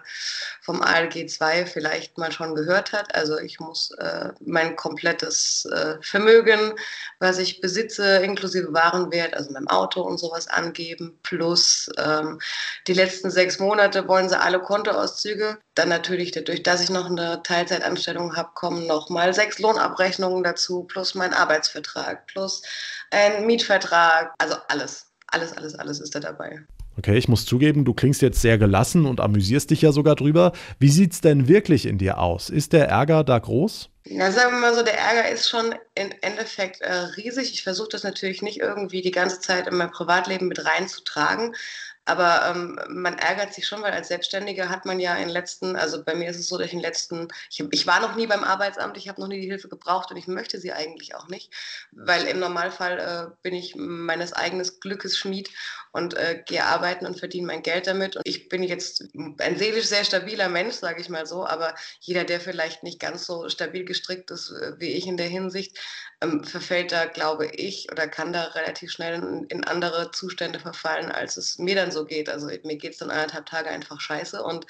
vom 0.61 0.81
ALG 0.81 1.29
2 1.29 1.65
vielleicht 1.65 2.17
mal 2.17 2.31
schon 2.31 2.55
gehört 2.55 2.93
hat. 2.93 3.13
Also 3.15 3.37
ich 3.37 3.59
muss 3.59 3.91
äh, 3.99 4.29
mein 4.39 4.75
komplettes 4.75 5.65
äh, 5.65 5.97
Vermögen, 6.01 6.73
was 7.19 7.37
ich 7.37 7.61
besitze, 7.61 8.17
inklusive 8.17 8.73
Warenwert, 8.73 9.33
also 9.35 9.51
mein 9.51 9.67
Auto 9.67 10.01
und 10.01 10.17
sowas 10.17 10.47
angeben. 10.47 11.17
Plus 11.23 11.89
ähm, 11.97 12.39
die 12.87 12.93
letzten 12.93 13.29
sechs 13.31 13.59
Monate 13.59 14.07
wollen 14.07 14.29
sie 14.29 14.39
alle 14.39 14.59
Kontoauszüge. 14.59 15.57
Dann 15.75 15.89
natürlich 15.89 16.31
dadurch, 16.31 16.63
dass 16.63 16.81
ich 16.81 16.89
noch 16.89 17.05
eine 17.05 17.43
Teilzeitanstellung 17.43 17.91
Anstellung 17.91 18.35
habe, 18.35 18.49
kommen 18.55 18.87
nochmal 18.87 19.33
sechs 19.33 19.59
Lohnabrechnungen 19.59 20.43
dazu, 20.43 20.83
plus 20.83 21.15
mein 21.15 21.33
Arbeitsvertrag, 21.33 22.27
plus 22.27 22.61
ein 23.09 23.45
Mietvertrag. 23.45 24.33
Also 24.37 24.55
alles, 24.67 25.11
alles, 25.27 25.53
alles, 25.53 25.75
alles 25.75 25.99
ist 26.01 26.13
da 26.13 26.19
dabei. 26.19 26.61
Okay, 26.97 27.17
ich 27.17 27.29
muss 27.29 27.45
zugeben, 27.45 27.85
du 27.85 27.93
klingst 27.93 28.21
jetzt 28.21 28.41
sehr 28.41 28.57
gelassen 28.57 29.05
und 29.05 29.21
amüsierst 29.21 29.71
dich 29.71 29.81
ja 29.81 29.93
sogar 29.93 30.15
drüber. 30.15 30.51
Wie 30.77 30.89
sieht 30.89 31.13
es 31.13 31.21
denn 31.21 31.47
wirklich 31.47 31.85
in 31.85 31.97
dir 31.97 32.19
aus? 32.19 32.49
Ist 32.49 32.73
der 32.73 32.89
Ärger 32.89 33.23
da 33.23 33.39
groß? 33.39 33.89
Ja, 34.05 34.31
sagen 34.31 34.53
wir 34.53 34.59
mal 34.59 34.75
so, 34.75 34.83
der 34.83 34.97
Ärger 34.99 35.29
ist 35.29 35.47
schon 35.47 35.73
im 35.95 36.09
Endeffekt 36.21 36.81
äh, 36.81 36.91
riesig. 36.91 37.53
Ich 37.53 37.63
versuche 37.63 37.89
das 37.91 38.03
natürlich 38.03 38.41
nicht 38.41 38.59
irgendwie 38.59 39.01
die 39.01 39.11
ganze 39.11 39.39
Zeit 39.39 39.67
in 39.67 39.77
mein 39.77 39.91
Privatleben 39.91 40.47
mit 40.47 40.65
reinzutragen. 40.65 41.55
Aber 42.05 42.47
ähm, 42.47 42.79
man 42.89 43.17
ärgert 43.17 43.53
sich 43.53 43.67
schon, 43.67 43.81
weil 43.81 43.93
als 43.93 44.07
Selbstständiger 44.07 44.69
hat 44.69 44.85
man 44.85 44.99
ja 44.99 45.15
in 45.15 45.27
den 45.27 45.29
letzten, 45.29 45.75
also 45.75 46.03
bei 46.03 46.15
mir 46.15 46.29
ist 46.29 46.39
es 46.39 46.47
so, 46.47 46.57
dass 46.57 46.67
ich 46.67 46.73
in 46.73 46.79
den 46.79 46.85
letzten, 46.85 47.27
ich, 47.49 47.63
ich 47.71 47.87
war 47.87 47.99
noch 47.99 48.15
nie 48.15 48.27
beim 48.27 48.43
Arbeitsamt, 48.43 48.97
ich 48.97 49.07
habe 49.07 49.21
noch 49.21 49.27
nie 49.27 49.39
die 49.39 49.47
Hilfe 49.47 49.69
gebraucht 49.69 50.11
und 50.11 50.17
ich 50.17 50.27
möchte 50.27 50.59
sie 50.59 50.73
eigentlich 50.73 51.13
auch 51.15 51.27
nicht, 51.27 51.51
weil 51.91 52.25
im 52.25 52.39
Normalfall 52.39 52.99
äh, 52.99 53.35
bin 53.43 53.53
ich 53.53 53.75
meines 53.75 54.33
eigenen 54.33 54.67
Glückes 54.79 55.17
Schmied 55.17 55.51
und 55.91 56.15
äh, 56.15 56.41
gehe 56.45 56.65
arbeiten 56.65 57.05
und 57.05 57.19
verdiene 57.19 57.47
mein 57.47 57.63
Geld 57.63 57.85
damit. 57.85 58.15
Und 58.15 58.27
ich 58.27 58.49
bin 58.49 58.63
jetzt 58.63 59.03
ein 59.13 59.57
seelisch 59.57 59.85
sehr 59.85 60.05
stabiler 60.05 60.49
Mensch, 60.49 60.75
sage 60.75 61.01
ich 61.01 61.09
mal 61.09 61.25
so, 61.25 61.45
aber 61.45 61.75
jeder, 61.99 62.23
der 62.23 62.39
vielleicht 62.39 62.83
nicht 62.83 62.99
ganz 62.99 63.25
so 63.25 63.49
stabil 63.49 63.85
gestrickt 63.85 64.31
ist 64.31 64.51
äh, 64.51 64.79
wie 64.79 64.93
ich 64.93 65.07
in 65.07 65.17
der 65.17 65.27
Hinsicht, 65.27 65.77
ähm, 66.21 66.43
verfällt 66.43 66.91
da, 66.91 67.05
glaube 67.05 67.47
ich, 67.47 67.91
oder 67.91 68.07
kann 68.07 68.33
da 68.33 68.43
relativ 68.43 68.91
schnell 68.91 69.15
in, 69.15 69.43
in 69.45 69.63
andere 69.63 70.11
Zustände 70.11 70.59
verfallen, 70.59 71.11
als 71.11 71.37
es 71.37 71.57
mir 71.57 71.75
dann 71.75 71.90
Schülern 71.91 71.93
so 71.93 72.05
geht. 72.05 72.29
Also 72.29 72.47
mir 72.47 72.77
geht 72.77 72.93
es 72.93 72.97
dann 72.97 73.11
anderthalb 73.11 73.45
Tage 73.45 73.69
einfach 73.69 73.99
scheiße 73.99 74.41
und 74.43 74.65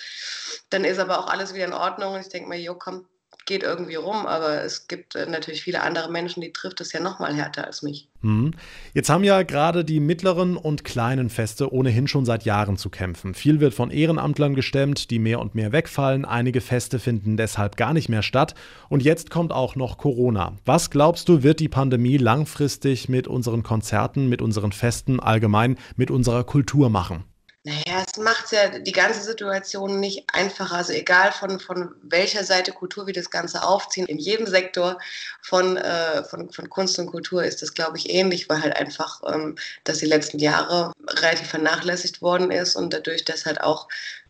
dann 0.70 0.84
ist 0.84 1.00
aber 1.00 1.20
auch 1.20 1.28
alles 1.28 1.54
wieder 1.54 1.66
in 1.66 1.74
Ordnung 1.74 2.16
und 2.16 2.22
ich 2.22 2.30
denke 2.30 2.50
mir, 2.50 2.60
jo, 2.60 2.76
komm, 2.76 3.08
geht 3.46 3.64
irgendwie 3.64 3.96
rum, 3.96 4.26
aber 4.26 4.64
es 4.64 4.88
gibt 4.88 5.16
äh, 5.16 5.26
natürlich 5.26 5.64
viele 5.64 5.82
andere 5.82 6.12
Menschen, 6.12 6.42
die 6.42 6.54
trifft 6.54 6.82
es 6.82 6.92
ja 6.94 7.00
noch 7.00 7.20
mal 7.20 7.34
härter 7.34 7.66
als 7.66 7.82
mich. 7.82 8.08
Hm. 8.22 8.52
Jetzt 8.94 9.10
haben 9.10 9.24
ja 9.24 9.42
gerade 9.44 9.84
die 9.84 10.00
mittleren 10.00 10.58
und 10.58 10.84
kleinen 10.84 11.30
Feste 11.30 11.74
ohnehin 11.74 12.08
schon 12.08 12.26
seit 12.26 12.46
Jahren 12.46 12.78
zu 12.78 12.90
kämpfen. 12.90 13.34
Viel 13.34 13.60
wird 13.60 13.74
von 13.74 13.90
Ehrenamtlern 13.90 14.54
gestemmt, 14.54 15.10
die 15.10 15.20
mehr 15.20 15.40
und 15.40 15.56
mehr 15.56 15.72
wegfallen. 15.72 16.26
Einige 16.26 16.62
Feste 16.62 17.00
finden 17.00 17.38
deshalb 17.38 17.78
gar 17.78 17.94
nicht 17.94 18.10
mehr 18.10 18.24
statt. 18.24 18.54
Und 18.90 19.04
jetzt 19.04 19.30
kommt 19.30 19.52
auch 19.52 19.76
noch 19.76 19.98
Corona. 19.98 20.54
Was 20.66 20.90
glaubst 20.90 21.28
du, 21.30 21.44
wird 21.44 21.60
die 21.60 21.70
Pandemie 21.70 22.18
langfristig 22.18 23.10
mit 23.10 23.28
unseren 23.28 23.64
Konzerten, 23.64 24.30
mit 24.30 24.42
unseren 24.42 24.72
Festen 24.72 25.20
allgemein, 25.20 25.78
mit 25.96 26.12
unserer 26.12 26.44
Kultur 26.44 26.90
machen? 26.90 27.24
Naja, 27.64 28.04
es 28.08 28.18
macht 28.18 28.52
ja 28.52 28.80
die 28.80 28.92
ganze 28.92 29.22
Situation 29.22 30.00
nicht 30.00 30.26
einfacher. 30.34 30.78
Also 30.78 30.94
egal 30.94 31.32
von, 31.32 31.60
von 31.60 31.94
welcher 32.02 32.44
Seite 32.44 32.72
Kultur 32.72 33.06
wir 33.06 33.14
das 33.14 33.30
Ganze 33.30 33.62
aufziehen, 33.62 34.08
in 34.08 34.18
jedem 34.18 34.48
Sektor 34.48 34.98
von, 35.44 35.78
äh, 35.78 36.24
von, 36.24 36.52
von 36.52 36.70
Kunst 36.72 36.98
und 36.98 37.06
Kultur 37.12 37.44
ist 37.44 37.62
das, 37.62 37.76
glaube 37.76 37.98
ich, 38.00 38.10
ähnlich, 38.10 38.50
weil 38.50 38.64
halt 38.64 38.76
einfach, 38.76 39.22
ähm, 39.32 39.58
dass 39.84 40.00
die 40.00 40.08
letzten 40.08 40.40
Jahre 40.40 40.92
relativ 41.08 41.50
vernachlässigt 41.50 42.24
worden 42.24 42.50
ist 42.50 42.76
und 42.76 42.94
dadurch, 42.94 43.26
dass 43.26 43.46
halt 43.46 43.62
auch 43.62 43.88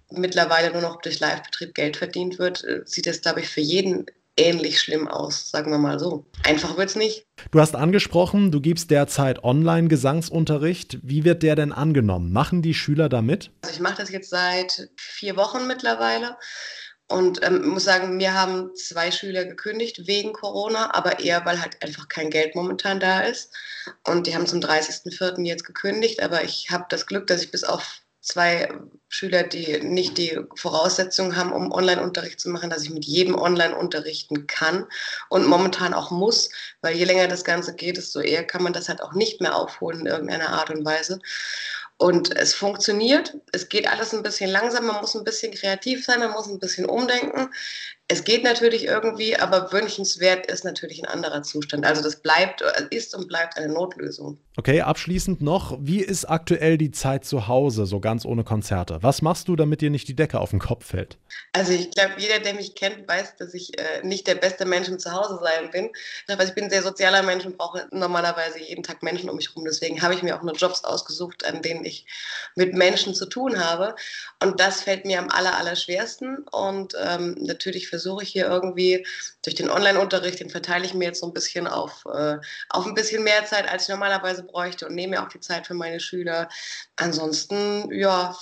mittlerweile 0.10 0.72
nur 0.72 0.82
noch 0.82 1.02
durch 1.02 1.22
Live-Betrieb 1.22 1.74
Geld 1.74 1.96
verdient 1.96 2.38
wird, 2.38 2.66
äh, 2.66 2.82
sieht 2.86 3.08
es, 3.08 3.22
glaube 3.22 3.40
ich, 3.40 3.48
für 3.50 3.62
jeden 3.62 4.08
ähnlich 4.42 4.80
schlimm 4.80 5.08
aus, 5.08 5.50
sagen 5.50 5.72
wir 5.72 5.78
mal 5.78 6.00
so. 6.00 6.26
Einfach 6.44 6.78
wird 6.78 6.90
es 6.90 6.96
nicht. 6.96 7.26
Du 7.52 7.60
hast 7.60 7.76
angesprochen, 7.76 8.52
du 8.52 8.62
gibst 8.62 8.92
derzeit 8.92 9.44
Online-Gesangsunterricht. 9.44 11.00
Wie 11.02 11.24
wird 11.24 11.44
der 11.44 11.56
denn 11.56 11.72
angenommen? 11.72 12.32
Machen 12.32 12.62
die 12.62 12.74
Schüler 12.74 13.10
damit? 13.10 13.52
Also 13.62 13.76
ich 13.76 13.82
mache 13.82 13.98
das 13.98 14.12
jetzt 14.12 14.30
seit 14.30 14.90
vier 14.98 15.38
Wochen 15.38 15.68
mittlerweile. 15.68 16.38
Und 17.08 17.46
ähm, 17.46 17.68
muss 17.68 17.84
sagen, 17.84 18.16
mir 18.16 18.34
haben 18.34 18.74
zwei 18.76 19.12
Schüler 19.12 19.44
gekündigt 19.44 20.08
wegen 20.08 20.32
Corona, 20.32 20.94
aber 20.94 21.20
eher, 21.20 21.46
weil 21.46 21.60
halt 21.60 21.84
einfach 21.84 22.08
kein 22.08 22.30
Geld 22.30 22.56
momentan 22.56 23.02
da 23.02 23.22
ist. 23.22 23.54
Und 24.08 24.28
die 24.28 24.36
haben 24.36 24.48
zum 24.48 24.62
30.04. 24.62 25.46
jetzt 25.46 25.66
gekündigt, 25.66 26.24
aber 26.24 26.44
ich 26.44 26.70
habe 26.72 26.86
das 26.90 27.06
Glück, 27.06 27.28
dass 27.28 27.44
ich 27.44 27.52
bis 27.52 27.66
auf 27.66 28.02
zwei 28.22 28.70
Schüler, 29.10 29.44
die 29.44 29.82
nicht 29.82 30.18
die 30.18 30.40
Voraussetzungen 30.56 31.36
haben, 31.36 31.52
um 31.52 31.72
Online-Unterricht 31.72 32.40
zu 32.40 32.50
machen, 32.50 32.70
dass 32.70 32.84
ich 32.84 32.92
mit 32.92 33.04
jedem 33.04 33.36
online 33.36 33.76
unterrichten 33.76 34.48
kann 34.48 34.86
und 35.30 35.46
momentan 35.48 35.94
auch 35.94 36.12
muss, 36.12 36.50
weil 36.82 36.96
je 36.96 37.04
länger 37.04 37.28
das 37.28 37.44
Ganze 37.44 37.76
geht, 37.76 37.98
desto 37.98 38.22
eher 38.22 38.46
kann 38.46 38.64
man 38.64 38.74
das 38.74 38.90
halt 38.90 39.02
auch 39.02 39.14
nicht 39.14 39.42
mehr 39.42 39.56
aufholen 39.56 40.02
in 40.02 40.06
irgendeiner 40.06 40.50
Art 40.50 40.70
und 40.70 40.86
Weise. 40.86 41.20
Und 41.98 42.36
es 42.36 42.56
funktioniert. 42.56 43.38
Es 43.52 43.70
geht 43.70 43.88
alles 43.88 44.12
ein 44.12 44.24
bisschen 44.24 44.50
langsam. 44.50 44.88
Man 44.88 45.02
muss 45.02 45.14
ein 45.14 45.24
bisschen 45.24 45.54
kreativ 45.54 46.04
sein. 46.04 46.20
Man 46.20 46.32
muss 46.32 46.48
ein 46.48 46.58
bisschen 46.58 46.88
umdenken. 46.88 47.54
Es 48.12 48.26
geht 48.26 48.44
natürlich 48.44 48.84
irgendwie, 48.88 49.38
aber 49.38 49.72
wünschenswert 49.72 50.46
ist 50.48 50.66
natürlich 50.66 51.02
ein 51.02 51.06
anderer 51.06 51.44
Zustand. 51.44 51.86
Also 51.86 52.04
das 52.04 52.18
bleibt, 52.18 52.62
ist 52.90 53.16
und 53.16 53.30
bleibt 53.30 53.56
eine 53.56 53.72
Notlösung. 53.72 54.38
Okay, 54.58 54.82
abschließend 54.82 55.42
noch, 55.42 55.78
wie 55.80 56.02
ist 56.02 56.26
aktuell 56.26 56.78
die 56.78 56.92
Zeit 56.92 57.24
zu 57.24 57.48
Hause, 57.48 57.86
so 57.86 58.02
ganz 58.02 58.26
ohne 58.26 58.44
Konzerte? 58.44 58.98
Was 59.02 59.22
machst 59.22 59.48
du, 59.48 59.56
damit 59.56 59.80
dir 59.80 59.90
nicht 59.90 60.10
die 60.10 60.16
Decke 60.16 60.42
auf 60.42 60.50
den 60.50 60.60
Kopf 60.60 60.88
fällt? 60.88 61.18
Also 61.54 61.72
ich 61.72 61.90
glaube, 61.92 62.16
jeder, 62.18 62.40
der 62.40 62.54
mich 62.54 62.76
kennt, 62.76 63.08
weiß, 63.08 63.38
dass 63.38 63.54
ich 63.54 63.80
äh, 63.80 64.06
nicht 64.06 64.28
der 64.28 64.36
beste 64.36 64.66
Mensch 64.66 64.90
im 64.90 65.00
Zuhause 65.00 65.40
sein 65.42 65.72
bin. 65.72 65.90
Also 66.28 66.50
ich 66.50 66.54
bin 66.54 66.66
ein 66.66 66.70
sehr 66.70 66.84
sozialer 66.84 67.24
Mensch 67.24 67.46
und 67.46 67.58
brauche 67.58 67.88
normalerweise 67.92 68.60
jeden 68.60 68.84
Tag 68.84 69.04
Menschen 69.04 69.30
um 69.30 69.38
mich 69.38 69.48
herum. 69.48 69.64
Deswegen 69.64 70.02
habe 70.02 70.16
ich 70.16 70.22
mir 70.22 70.38
auch 70.38 70.44
nur 70.44 70.54
Jobs 70.54 70.84
ausgesucht, 70.84 71.46
an 71.46 71.62
denen 71.62 71.86
ich 71.86 72.06
mit 72.56 72.74
Menschen 72.74 73.16
zu 73.16 73.26
tun 73.26 73.58
habe. 73.58 73.96
Und 74.44 74.60
das 74.60 74.82
fällt 74.82 75.06
mir 75.06 75.20
am 75.20 75.30
aller, 75.30 75.58
aller 75.58 75.78
schwersten. 75.78 76.40
Und 76.52 76.94
ähm, 77.02 77.38
natürlich 77.40 77.88
versuche 77.88 78.01
versuche 78.02 78.24
ich 78.24 78.30
hier 78.30 78.48
irgendwie 78.48 79.06
durch 79.44 79.56
den 79.56 79.70
Online-Unterricht, 79.70 80.40
den 80.40 80.50
verteile 80.50 80.86
ich 80.86 80.94
mir 80.94 81.06
jetzt 81.06 81.22
so 81.22 81.28
ein 81.28 81.34
bisschen 81.34 81.68
auf, 81.68 82.04
äh, 82.12 82.38
auf 82.70 82.86
ein 82.86 82.96
bisschen 82.96 83.24
mehr 83.24 83.46
Zeit, 83.46 83.70
als 83.70 83.84
ich 83.84 83.90
normalerweise 83.90 84.44
bräuchte 84.44 84.88
und 84.88 84.96
nehme 84.96 85.18
mir 85.18 85.24
auch 85.24 85.30
die 85.30 85.40
Zeit 85.40 85.68
für 85.68 85.76
meine 85.76 86.00
Schüler. 86.00 86.50
Ansonsten, 86.96 87.92
ja, 87.94 88.36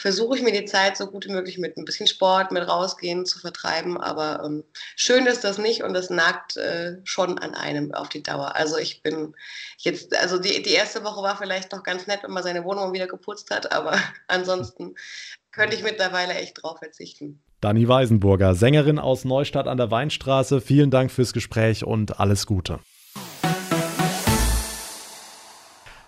versuche 0.00 0.36
ich 0.36 0.42
mir 0.42 0.52
die 0.52 0.64
Zeit 0.64 0.96
so 0.96 1.08
gut 1.08 1.26
wie 1.26 1.32
möglich 1.32 1.58
mit 1.58 1.76
ein 1.76 1.84
bisschen 1.84 2.06
Sport, 2.06 2.52
mit 2.52 2.66
rausgehen 2.66 3.26
zu 3.26 3.38
vertreiben. 3.38 4.00
Aber 4.00 4.42
ähm, 4.44 4.64
schön 4.94 5.26
ist 5.26 5.42
das 5.42 5.58
nicht 5.58 5.82
und 5.82 5.94
das 5.94 6.08
nagt 6.08 6.56
äh, 6.56 6.98
schon 7.04 7.38
an 7.38 7.54
einem 7.54 7.92
auf 7.92 8.08
die 8.08 8.22
Dauer. 8.22 8.54
Also 8.54 8.78
ich 8.78 9.02
bin 9.02 9.34
jetzt, 9.78 10.16
also 10.16 10.38
die, 10.38 10.62
die 10.62 10.72
erste 10.72 11.02
Woche 11.02 11.22
war 11.22 11.36
vielleicht 11.36 11.72
noch 11.72 11.82
ganz 11.82 12.06
nett, 12.06 12.22
wenn 12.22 12.30
man 12.30 12.42
seine 12.42 12.64
Wohnung 12.64 12.92
wieder 12.92 13.08
geputzt 13.08 13.50
hat, 13.50 13.72
aber 13.72 13.98
ansonsten 14.28 14.94
könnte 15.50 15.74
ich 15.74 15.82
mittlerweile 15.82 16.34
echt 16.34 16.62
drauf 16.62 16.78
verzichten. 16.78 17.42
Dani 17.60 17.86
Weisenburger, 17.88 18.54
Sängerin 18.54 18.98
aus 18.98 19.26
Neustadt 19.26 19.68
an 19.68 19.76
der 19.76 19.90
Weinstraße, 19.90 20.62
vielen 20.62 20.90
Dank 20.90 21.10
fürs 21.10 21.34
Gespräch 21.34 21.84
und 21.84 22.18
alles 22.18 22.46
Gute. 22.46 22.78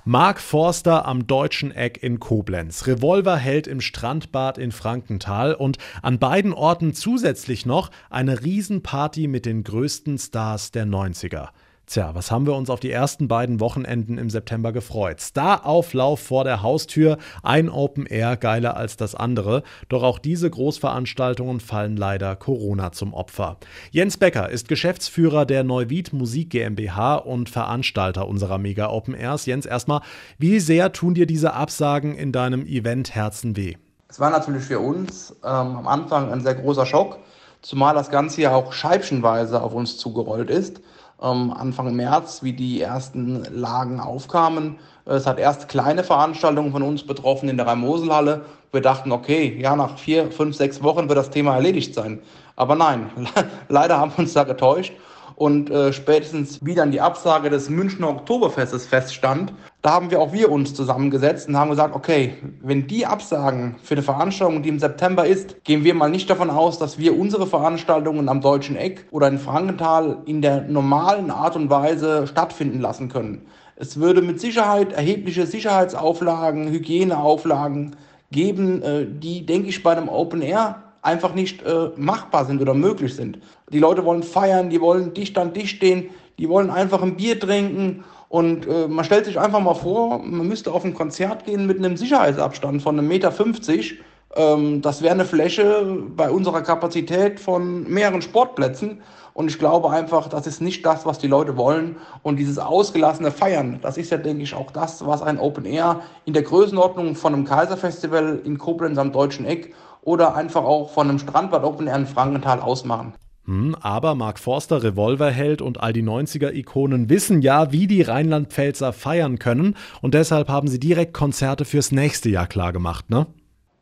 Mark 0.05 0.41
Forster 0.41 1.07
am 1.07 1.27
Deutschen 1.27 1.71
Eck 1.71 2.03
in 2.03 2.19
Koblenz. 2.19 2.87
Revolver 2.87 3.37
hält 3.37 3.67
im 3.67 3.81
Strandbad 3.81 4.59
in 4.59 4.73
Frankenthal 4.73 5.55
und 5.55 5.77
an 6.01 6.19
beiden 6.19 6.55
Orten 6.55 6.95
zusätzlich 6.95 7.67
noch 7.67 7.91
eine 8.11 8.43
Riesenparty 8.43 9.29
mit 9.29 9.47
den 9.47 9.63
größten 9.63 10.19
Stars 10.19 10.71
der 10.73 10.87
90er. 10.87 11.51
Tja, 11.93 12.15
was 12.15 12.31
haben 12.31 12.47
wir 12.47 12.55
uns 12.55 12.71
auf 12.71 12.81
die 12.81 12.91
ersten 12.91 13.29
beiden 13.29 13.61
Wochenenden 13.61 14.17
im 14.17 14.31
September 14.31 14.73
gefreut? 14.73 15.21
Star-Auflauf 15.21 16.21
vor 16.21 16.45
der 16.45 16.63
Haustür, 16.63 17.19
ein 17.43 17.69
Open 17.69 18.07
Air 18.07 18.39
geiler 18.39 18.79
als 18.79 18.97
das 18.97 19.15
andere. 19.15 19.63
Doch 19.91 20.03
auch 20.03 20.19
diese 20.19 20.49
Großveranstaltungen 20.49 21.61
fallen 21.61 21.99
leider 21.99 22.35
Corona 22.35 22.93
zum 22.93 23.13
Opfer. 23.13 23.59
Jens 23.91 24.17
Becker 24.17 24.49
ist 24.49 24.69
Geschäftsführer 24.69 25.45
der 25.45 25.65
Neuwied 25.65 26.15
Musik 26.15 26.49
GmbH 26.49 27.17
und 27.17 27.51
Veranstalter 27.51 28.27
unserer 28.27 28.57
Mega 28.57 28.89
Open 28.89 29.13
Airs. 29.13 29.45
Jens, 29.45 29.67
erstmal, 29.67 30.01
wie 30.39 30.61
sehr 30.61 30.93
tun 30.93 31.13
dir 31.13 31.27
diese 31.27 31.53
Absagen 31.53 32.15
in 32.15 32.33
deinem 32.33 32.65
Event 32.65 33.15
Herzen 33.15 33.55
weh? 33.55 33.77
Es 34.09 34.19
war 34.19 34.31
natürlich 34.31 34.65
für 34.65 34.81
uns 34.81 35.37
ähm, 35.45 35.77
am 35.77 35.87
Anfang 35.87 36.33
ein 36.33 36.41
sehr 36.41 36.55
großer 36.55 36.87
Schock, 36.87 37.19
zumal 37.61 37.95
das 37.95 38.09
Ganze 38.09 38.41
ja 38.41 38.55
auch 38.55 38.73
scheibchenweise 38.73 39.61
auf 39.61 39.75
uns 39.75 39.99
zugerollt 39.99 40.49
ist 40.49 40.81
Anfang 41.23 41.95
März, 41.95 42.43
wie 42.43 42.53
die 42.53 42.81
ersten 42.81 43.45
Lagen 43.53 44.01
aufkamen. 44.01 44.79
Es 45.05 45.27
hat 45.27 45.39
erst 45.39 45.69
kleine 45.69 46.05
Veranstaltungen 46.05 46.73
von 46.73 46.83
uns 46.83 47.07
betroffen 47.07 47.49
in 47.49 47.57
der 47.57 47.67
Rhein-Mosel-Halle. 47.67 48.45
Wir 48.73 48.81
dachten, 48.81 49.13
okay, 49.13 49.57
ja, 49.61 49.77
nach 49.77 49.99
vier, 49.99 50.33
fünf, 50.33 50.57
sechs 50.57 50.83
Wochen 50.83 51.09
wird 51.09 51.19
das 51.19 51.31
Thema 51.31 51.55
erledigt 51.55 51.95
sein. 51.95 52.21
Aber 52.57 52.75
nein, 52.75 53.11
leider 53.69 53.99
haben 53.99 54.13
wir 54.17 54.21
uns 54.21 54.33
da 54.33 54.45
getäuscht. 54.45 54.93
Und 55.35 55.71
äh, 55.71 55.93
spätestens 55.93 56.59
wie 56.63 56.75
dann 56.75 56.91
die 56.91 57.01
Absage 57.01 57.51
des 57.51 57.71
Münchner 57.71 58.09
Oktoberfestes 58.09 58.87
feststand, 58.87 59.53
da 59.83 59.93
haben 59.93 60.11
wir 60.11 60.21
auch 60.21 60.33
wir 60.33 60.51
uns 60.51 60.75
zusammengesetzt 60.75 61.49
und 61.49 61.57
haben 61.57 61.71
gesagt, 61.71 61.97
okay, 61.97 62.35
wenn 62.61 62.87
die 62.87 63.05
absagen 63.05 63.77
für 63.83 63.95
eine 63.95 64.03
Veranstaltung, 64.03 64.63
die 64.63 64.69
im 64.69 64.79
September 64.79 65.27
ist, 65.27 65.65
gehen 65.65 65.85
wir 65.85 65.95
mal 65.95 66.11
nicht 66.11 66.31
davon 66.31 66.51
aus, 66.51 66.79
dass 66.79 66.99
wir 66.99 67.19
unsere 67.19 67.47
Veranstaltungen 67.47 68.29
am 68.29 68.41
Deutschen 68.41 68.77
Eck 68.77 69.07
oder 69.11 69.29
in 69.29 69.39
Frankenthal 69.39 70.19
in 70.27 70.43
der 70.43 70.63
normalen 70.63 71.31
Art 71.31 71.57
und 71.57 71.71
Weise 71.71 72.27
stattfinden 72.27 72.81
lassen 72.81 73.09
können. 73.09 73.47
Es 73.75 73.99
würde 73.99 74.23
mit 74.23 74.41
Sicherheit 74.41 74.93
erhebliche 74.93 75.47
Sicherheitsauflagen, 75.47 76.71
Hygieneauflagen 76.71 77.97
geben, 78.31 78.83
äh, 78.83 79.07
die, 79.09 79.47
denke 79.47 79.69
ich, 79.69 79.83
bei 79.83 79.93
einem 79.93 80.09
Open 80.09 80.43
Air 80.43 80.92
einfach 81.03 81.35
nicht 81.35 81.63
äh, 81.63 81.91
machbar 81.97 82.45
sind 82.47 82.63
oder 82.63 82.75
möglich 82.75 83.15
sind. 83.15 83.39
Die 83.71 83.81
Leute 83.81 84.05
wollen 84.05 84.23
feiern, 84.23 84.71
die 84.71 84.81
wollen 84.81 85.13
dicht 85.13 85.37
an 85.37 85.53
dicht 85.53 85.77
stehen, 85.77 86.11
die 86.39 86.49
wollen 86.49 86.71
einfach 86.71 87.03
ein 87.03 87.17
Bier 87.17 87.39
trinken 87.39 88.05
und 88.29 88.67
äh, 88.67 88.89
man 88.89 89.05
stellt 89.05 89.27
sich 89.27 89.39
einfach 89.39 89.61
mal 89.61 89.75
vor, 89.75 90.19
man 90.21 90.49
müsste 90.49 90.73
auf 90.73 90.85
ein 90.85 90.95
Konzert 90.95 91.45
gehen 91.45 91.67
mit 91.67 91.79
einem 91.79 91.99
Sicherheitsabstand 91.99 92.81
von 92.81 92.99
einem 92.99 93.07
Meter. 93.07 93.31
50. 93.31 94.01
Ähm, 94.35 94.83
das 94.83 95.03
wäre 95.03 95.15
eine 95.15 95.25
Fläche 95.25 95.85
bei 96.17 96.31
unserer 96.31 96.63
Kapazität 96.63 97.41
von 97.41 97.85
mehreren 97.89 98.23
Sportplätzen. 98.23 99.03
Und 99.35 99.49
ich 99.49 99.59
glaube 99.59 99.91
einfach, 99.91 100.29
das 100.29 100.47
ist 100.47 100.61
nicht 100.61 100.85
das, 100.85 101.07
was 101.07 101.19
die 101.19 101.27
Leute 101.27 101.57
wollen. 101.57 101.97
Und 102.23 102.37
dieses 102.37 102.59
ausgelassene 102.59 103.31
Feiern, 103.31 103.79
das 103.81 103.97
ist 103.97 104.11
ja, 104.11 104.19
denke 104.19 104.43
ich, 104.43 104.55
auch 104.55 104.71
das, 104.71 105.07
was 105.07 105.23
ein 105.23 105.39
Open 105.39 105.65
Air 105.65 106.01
in 106.27 106.35
der 106.35 106.43
Größenordnung 106.43 107.15
von 107.15 107.33
einem 107.33 107.45
Kaiserfestival 107.45 108.43
in 108.45 108.59
Koblenz 108.59 108.99
am 108.99 109.13
Deutschen 109.13 109.47
Eck 109.47 109.75
oder 110.03 110.35
einfach 110.35 110.65
auch 110.65 110.91
von 110.91 111.09
einem 111.09 111.19
Strandbad 111.19 111.65
Open 111.65 111.87
Air 111.87 111.97
in 111.97 112.07
Frankenthal 112.07 112.61
ausmachen. 112.61 113.15
Hm, 113.45 113.75
aber 113.81 114.15
Mark 114.15 114.39
Forster, 114.39 114.83
Revolverheld 114.83 115.63
und 115.63 115.81
all 115.81 115.93
die 115.93 116.03
90er-Ikonen 116.03 117.09
wissen 117.09 117.43
ja, 117.43 117.73
wie 117.73 117.89
die 117.89 118.03
Rheinland-Pfälzer 118.03 118.93
feiern 118.93 119.39
können 119.39 119.77
und 120.01 120.15
deshalb 120.15 120.49
haben 120.49 120.69
sie 120.69 120.79
direkt 120.79 121.13
Konzerte 121.13 121.65
fürs 121.65 121.91
nächste 121.91 122.29
Jahr 122.29 122.47
klargemacht, 122.47 123.11
ne? 123.11 123.27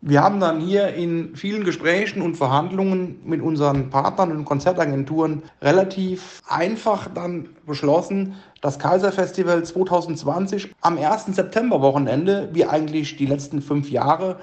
Wir 0.02 0.23
haben 0.23 0.40
dann 0.40 0.61
hier 0.61 0.95
in 0.95 1.37
vielen 1.37 1.62
Gesprächen 1.62 2.23
und 2.23 2.35
Verhandlungen 2.35 3.21
mit 3.23 3.42
unseren 3.42 3.90
Partnern 3.90 4.33
und 4.35 4.47
Konzertagenturen 4.47 5.42
relativ 5.61 6.40
einfach 6.49 7.09
dann 7.14 7.50
beschlossen, 7.66 8.37
das 8.62 8.78
Kaiserfestival 8.78 9.62
2020 9.62 10.73
am 10.80 10.97
1. 10.97 11.37
September-Wochenende, 11.37 12.49
wie 12.54 12.64
eigentlich 12.64 13.19
die 13.19 13.26
letzten 13.26 13.61
fünf 13.61 13.90
Jahre, 13.90 14.37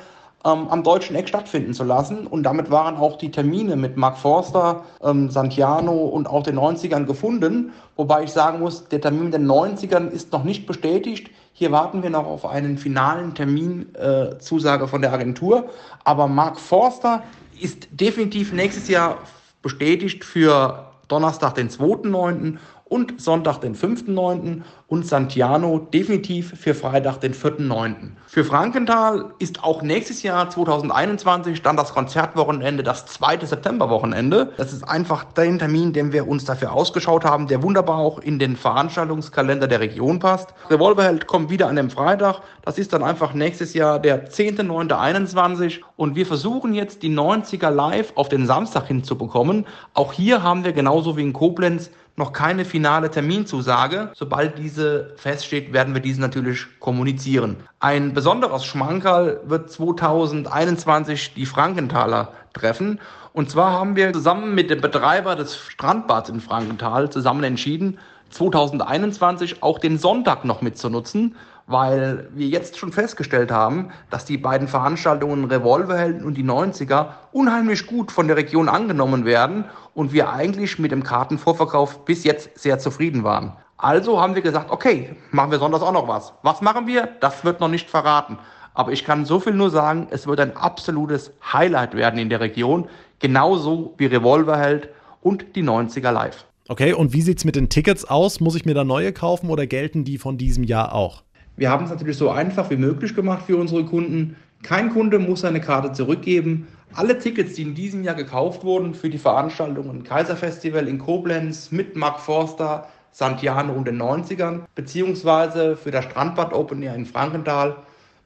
ähm, 0.46 0.68
am 0.70 0.84
Deutschen 0.84 1.16
Eck 1.16 1.28
stattfinden 1.28 1.74
zu 1.74 1.84
lassen. 1.84 2.28
Und 2.28 2.44
damit 2.44 2.70
waren 2.70 2.96
auch 2.96 3.18
die 3.18 3.32
Termine 3.32 3.76
mit 3.76 3.98
Mark 3.98 4.20
Forster, 4.20 4.84
ähm, 5.02 5.32
Santiano 5.32 6.06
und 6.06 6.28
auch 6.28 6.44
den 6.44 6.60
90ern 6.60 7.08
gefunden. 7.08 7.72
Wobei 7.96 8.26
ich 8.26 8.32
sagen 8.32 8.60
muss, 8.60 8.88
der 8.90 9.02
Termin 9.02 9.32
den 9.32 9.48
90ern 9.48 10.12
ist 10.12 10.32
noch 10.32 10.44
nicht 10.44 10.68
bestätigt. 10.68 11.32
Hier 11.60 11.72
warten 11.72 12.04
wir 12.04 12.12
noch 12.12 12.28
auf 12.28 12.46
einen 12.46 12.78
finalen 12.78 13.34
Terminzusage 13.34 14.84
äh, 14.84 14.88
von 14.88 15.02
der 15.02 15.12
Agentur. 15.12 15.72
Aber 16.04 16.28
Mark 16.28 16.60
Forster 16.60 17.24
ist 17.60 17.88
definitiv 17.90 18.54
nächstes 18.54 18.88
Jahr 18.88 19.18
bestätigt 19.64 20.24
für 20.24 20.86
Donnerstag, 21.08 21.56
den 21.56 21.72
2.9. 21.72 22.60
und 22.90 23.20
Sonntag, 23.22 23.60
den 23.60 23.76
5.9 23.76 24.62
und 24.88 25.06
Santiano 25.06 25.80
definitiv 25.80 26.54
für 26.58 26.74
Freitag, 26.74 27.20
den 27.20 27.34
4.9. 27.34 28.12
Für 28.28 28.44
Frankenthal 28.44 29.34
ist 29.40 29.64
auch 29.64 29.82
nächstes 29.82 30.24
Jahr 30.24 30.50
2021 30.50 31.62
dann 31.62 31.76
das 31.76 31.94
Konzertwochenende, 31.94 32.84
das 32.84 33.06
zweite 33.06 33.46
Septemberwochenende. 33.46 34.54
Das 34.58 34.72
ist 34.72 34.84
einfach 34.84 35.26
der 35.26 35.58
Termin, 35.58 35.94
den 35.94 36.14
wir 36.14 36.28
uns 36.28 36.46
dafür 36.46 36.72
ausgeschaut 36.72 37.26
haben, 37.26 37.48
der 37.48 37.64
wunderbar 37.64 37.98
auch 37.98 38.20
in 38.20 38.40
den 38.40 38.56
Veranstaltungskalender 38.56 39.68
der 39.68 39.80
Region 39.80 40.20
passt. 40.20 40.54
Revolverheld 40.70 41.28
kommt 41.28 41.50
wieder 41.50 41.68
an 41.68 41.76
dem 41.76 41.90
Freitag. 41.90 42.42
Das 42.64 42.78
ist 42.78 42.94
dann 42.94 43.04
einfach 43.04 43.34
nächstes 43.34 43.74
Jahr 43.74 44.00
der 44.00 44.30
10.9.21 44.30 45.82
und 45.96 46.16
wir 46.16 46.26
versuchen 46.26 46.74
jetzt 46.74 47.04
die 47.04 47.14
90er 47.14 47.70
live 47.70 48.14
auf 48.16 48.30
den 48.30 48.46
Samstag 48.46 48.88
hinzubekommen. 48.88 49.66
Auch 49.94 50.14
hier 50.14 50.44
haben 50.44 50.64
wir 50.64 50.74
genauso 50.74 51.18
wie 51.18 51.24
in 51.24 51.34
Koblenz 51.34 51.90
noch 52.18 52.34
keine 52.34 52.66
finale 52.66 53.10
Terminzusage. 53.12 54.10
Sobald 54.16 54.58
diese 54.58 55.14
feststeht, 55.18 55.72
werden 55.72 55.94
wir 55.94 56.02
diese 56.02 56.20
natürlich 56.20 56.66
kommunizieren. 56.80 57.58
Ein 57.80 58.14
besonderes 58.14 58.66
Schmankerl 58.66 59.40
wird 59.46 59.72
2021 59.72 61.36
die 61.36 61.46
Frankenthaler 61.46 62.34
treffen. 62.54 63.00
Und 63.34 63.52
zwar 63.52 63.72
haben 63.72 63.96
wir 63.96 64.12
zusammen 64.14 64.56
mit 64.56 64.72
dem 64.72 64.82
Betreiber 64.82 65.36
des 65.36 65.56
Strandbads 65.56 66.30
in 66.30 66.42
Frankenthal 66.42 67.12
zusammen 67.12 67.44
entschieden, 67.44 68.00
2021 68.32 69.62
auch 69.62 69.78
den 69.78 70.00
Sonntag 70.00 70.44
noch 70.44 70.62
mitzunutzen, 70.62 71.36
weil 71.68 72.30
wir 72.34 72.48
jetzt 72.48 72.78
schon 72.78 72.94
festgestellt 72.94 73.52
haben, 73.52 73.90
dass 74.10 74.26
die 74.26 74.38
beiden 74.38 74.70
Veranstaltungen 74.70 75.46
Revolverhelden 75.46 76.24
und 76.24 76.36
die 76.36 76.44
90er 76.44 77.10
unheimlich 77.34 77.86
gut 77.86 78.12
von 78.12 78.28
der 78.28 78.38
Region 78.38 78.70
angenommen 78.70 79.26
werden 79.26 79.66
und 79.94 80.14
wir 80.14 80.32
eigentlich 80.32 80.80
mit 80.80 80.92
dem 80.92 81.04
Kartenvorverkauf 81.04 82.06
bis 82.06 82.24
jetzt 82.24 82.58
sehr 82.58 82.80
zufrieden 82.80 83.24
waren. 83.24 83.54
Also 83.78 84.20
haben 84.20 84.34
wir 84.34 84.42
gesagt, 84.42 84.72
okay, 84.72 85.16
machen 85.32 85.52
wir 85.52 85.60
sonntags 85.60 85.84
auch 85.84 85.92
noch 85.92 86.08
was. 86.08 86.34
Was 86.42 86.62
machen 86.62 86.88
wir? 86.88 87.10
Das 87.20 87.44
wird 87.44 87.60
noch 87.60 87.68
nicht 87.68 87.90
verraten. 87.90 88.40
Aber 88.74 88.92
ich 88.92 89.04
kann 89.04 89.26
so 89.26 89.40
viel 89.40 89.54
nur 89.54 89.70
sagen, 89.70 90.08
es 90.10 90.26
wird 90.26 90.40
ein 90.40 90.56
absolutes 90.56 91.32
Highlight 91.52 91.96
werden 91.96 92.20
in 92.20 92.30
der 92.30 92.40
Region, 92.40 92.88
genauso 93.20 93.94
wie 93.98 94.06
Revolverheld 94.06 94.90
und 95.22 95.56
die 95.56 95.64
90er 95.64 96.12
Live. 96.12 96.46
Okay, 96.70 96.94
und 96.94 97.14
wie 97.14 97.22
sieht 97.22 97.38
es 97.38 97.46
mit 97.46 97.56
den 97.56 97.70
Tickets 97.70 98.06
aus? 98.06 98.40
Muss 98.40 98.56
ich 98.56 98.66
mir 98.66 98.74
da 98.74 98.84
neue 98.84 99.14
kaufen 99.14 99.50
oder 99.50 99.68
gelten 99.68 100.04
die 100.04 100.18
von 100.18 100.38
diesem 100.38 100.64
Jahr 100.64 100.94
auch? 100.94 101.24
Wir 101.58 101.72
haben 101.72 101.86
es 101.86 101.90
natürlich 101.90 102.18
so 102.18 102.30
einfach 102.30 102.70
wie 102.70 102.78
möglich 102.78 103.16
gemacht 103.16 103.44
für 103.48 103.58
unsere 103.58 103.84
Kunden. 103.84 104.36
Kein 104.62 104.92
Kunde 104.92 105.18
muss 105.18 105.42
seine 105.42 105.60
Karte 105.60 105.92
zurückgeben. 105.92 106.68
Alle 106.94 107.18
Tickets, 107.18 107.56
die 107.56 107.64
in 107.64 107.74
diesem 107.74 108.04
Jahr 108.04 108.14
gekauft 108.14 108.64
wurden 108.64 108.94
für 108.94 109.10
die 109.10 109.18
Veranstaltungen 109.18 110.04
Kaiserfestival 110.04 110.88
in 110.88 111.00
Koblenz 111.00 111.72
mit 111.72 111.96
Mark 111.96 112.20
Forster, 112.20 112.88
Santiano 113.12 113.74
und 113.74 113.88
den 113.88 114.00
90ern, 114.00 114.62
beziehungsweise 114.76 115.76
für 115.76 115.90
das 115.90 116.06
Strandbad 116.06 116.54
Open 116.54 116.84
Air 116.84 116.94
in 116.94 117.08
Frankenthal 117.08 117.78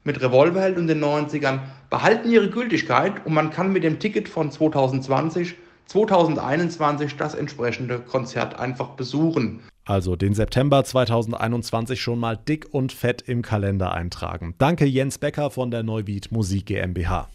mit 0.04 0.20
Revolverheld 0.20 0.76
und 0.76 0.86
den 0.86 1.02
90ern, 1.02 1.60
behalten 1.88 2.30
ihre 2.30 2.50
Gültigkeit 2.50 3.24
und 3.24 3.32
man 3.32 3.50
kann 3.50 3.72
mit 3.72 3.82
dem 3.82 3.98
Ticket 3.98 4.28
von 4.28 4.50
2020 4.50 5.54
2021 5.86 7.16
das 7.16 7.34
entsprechende 7.34 7.98
Konzert 7.98 8.58
einfach 8.58 8.90
besuchen. 8.90 9.60
Also 9.92 10.16
den 10.16 10.32
September 10.32 10.82
2021 10.82 12.00
schon 12.00 12.18
mal 12.18 12.34
dick 12.34 12.72
und 12.72 12.92
fett 12.92 13.20
im 13.28 13.42
Kalender 13.42 13.92
eintragen. 13.92 14.54
Danke 14.56 14.86
Jens 14.86 15.18
Becker 15.18 15.50
von 15.50 15.70
der 15.70 15.82
Neuwied 15.82 16.32
Musik 16.32 16.64
GmbH. 16.64 17.28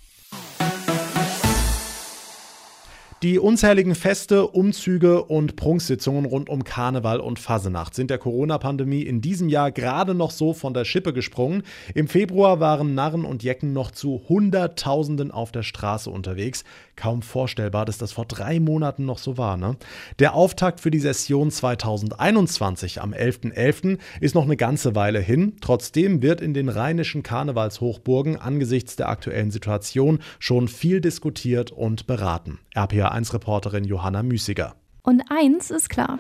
Die 3.24 3.40
unzähligen 3.40 3.96
Feste, 3.96 4.46
Umzüge 4.46 5.24
und 5.24 5.56
Prunksitzungen 5.56 6.26
rund 6.26 6.50
um 6.50 6.64
Karneval 6.64 7.20
und 7.20 7.40
Fasenacht 7.40 7.96
sind 7.96 8.12
der 8.12 8.20
Corona-Pandemie 8.20 9.02
in 9.02 9.22
diesem 9.22 9.50
Jahr 9.50 9.72
gerade 9.72 10.14
noch 10.14 10.30
so 10.30 10.54
von 10.54 10.76
der 10.76 10.86
Schippe 10.86 11.14
gesprungen. 11.14 11.64
Im 11.96 12.08
Februar 12.08 12.60
waren 12.60 12.94
Narren 12.94 13.26
und 13.26 13.42
Jecken 13.42 13.74
noch 13.74 13.90
zu 13.90 14.22
Hunderttausenden 14.30 15.32
auf 15.32 15.52
der 15.52 15.64
Straße 15.64 16.12
unterwegs. 16.12 16.64
Kaum 16.98 17.22
vorstellbar, 17.22 17.86
dass 17.86 17.98
das 17.98 18.12
vor 18.12 18.26
drei 18.26 18.60
Monaten 18.60 19.06
noch 19.06 19.20
so 19.20 19.38
war. 19.38 19.56
Ne? 19.56 19.78
Der 20.20 20.34
Auftakt 20.34 20.82
für 20.82 20.92
die 20.92 21.00
Session 21.00 21.50
2021 21.50 23.02
am 23.02 23.14
11.11. 23.14 23.54
.11. 23.56 24.00
ist 24.20 24.36
noch 24.36 24.44
eine 24.44 24.58
ganze 24.58 24.96
Weile 24.96 25.22
hin. 25.22 25.56
Trotzdem 25.62 26.22
wird 26.22 26.42
in 26.42 26.54
den 26.54 26.68
rheinischen 26.68 27.24
Karnevalshochburgen 27.24 28.36
angesichts 28.36 28.98
der 28.98 29.08
aktuellen 29.08 29.52
Situation 29.52 30.20
schon 30.40 30.68
viel 30.68 31.00
diskutiert 31.00 31.72
und 31.72 32.06
beraten. 32.06 32.60
RPA 32.76 32.98
RPA1-Reporterin 32.98 33.84
Johanna 33.84 34.24
Müßiger. 34.24 34.76
Und 35.04 35.24
eins 35.30 35.72
ist 35.72 35.90
klar. 35.90 36.20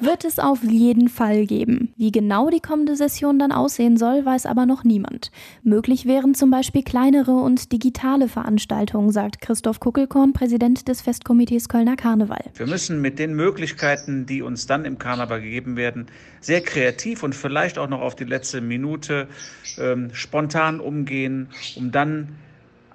Wird 0.00 0.24
es 0.24 0.38
auf 0.38 0.62
jeden 0.62 1.08
Fall 1.08 1.46
geben. 1.46 1.92
Wie 1.96 2.12
genau 2.12 2.50
die 2.50 2.60
kommende 2.60 2.96
Session 2.96 3.38
dann 3.38 3.52
aussehen 3.52 3.96
soll, 3.96 4.24
weiß 4.24 4.46
aber 4.46 4.66
noch 4.66 4.84
niemand. 4.84 5.30
Möglich 5.62 6.06
wären 6.06 6.34
zum 6.34 6.50
Beispiel 6.50 6.82
kleinere 6.82 7.32
und 7.32 7.72
digitale 7.72 8.28
Veranstaltungen, 8.28 9.10
sagt 9.10 9.40
Christoph 9.40 9.80
Kuckelkorn, 9.80 10.32
Präsident 10.32 10.88
des 10.88 11.00
Festkomitees 11.00 11.68
Kölner 11.68 11.96
Karneval. 11.96 12.44
Wir 12.54 12.66
müssen 12.66 13.00
mit 13.00 13.18
den 13.18 13.34
Möglichkeiten, 13.34 14.26
die 14.26 14.42
uns 14.42 14.66
dann 14.66 14.84
im 14.84 14.98
Karneval 14.98 15.40
gegeben 15.40 15.76
werden, 15.76 16.06
sehr 16.40 16.60
kreativ 16.60 17.22
und 17.22 17.34
vielleicht 17.34 17.78
auch 17.78 17.88
noch 17.88 18.00
auf 18.00 18.14
die 18.14 18.24
letzte 18.24 18.60
Minute 18.60 19.28
ähm, 19.78 20.10
spontan 20.12 20.80
umgehen, 20.80 21.48
um 21.76 21.90
dann 21.90 22.28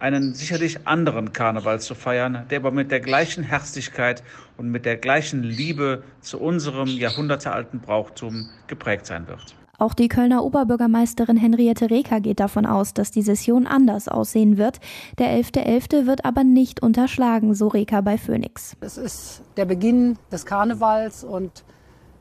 einen 0.01 0.33
sicherlich 0.33 0.87
anderen 0.87 1.31
Karneval 1.31 1.79
zu 1.79 1.93
feiern, 1.93 2.45
der 2.49 2.59
aber 2.59 2.71
mit 2.71 2.91
der 2.91 2.99
gleichen 2.99 3.43
Herzlichkeit 3.43 4.23
und 4.57 4.69
mit 4.69 4.85
der 4.85 4.97
gleichen 4.97 5.43
Liebe 5.43 6.03
zu 6.21 6.39
unserem 6.39 6.87
jahrhundertealten 6.87 7.79
Brauchtum 7.79 8.49
geprägt 8.67 9.05
sein 9.05 9.27
wird. 9.27 9.55
Auch 9.77 9.93
die 9.93 10.09
Kölner 10.09 10.43
Oberbürgermeisterin 10.43 11.37
Henriette 11.37 11.89
Reker 11.89 12.19
geht 12.19 12.39
davon 12.39 12.65
aus, 12.67 12.93
dass 12.93 13.09
die 13.09 13.23
Session 13.23 13.65
anders 13.65 14.07
aussehen 14.07 14.57
wird. 14.57 14.79
Der 15.17 15.27
11.11. 15.27 16.01
.11. 16.01 16.05
wird 16.05 16.25
aber 16.25 16.43
nicht 16.43 16.83
unterschlagen, 16.83 17.55
so 17.55 17.67
Reker 17.67 18.01
bei 18.01 18.17
Phoenix. 18.17 18.75
Es 18.81 18.97
ist 18.97 19.41
der 19.57 19.65
Beginn 19.65 20.17
des 20.31 20.45
Karnevals 20.45 21.23
und 21.23 21.63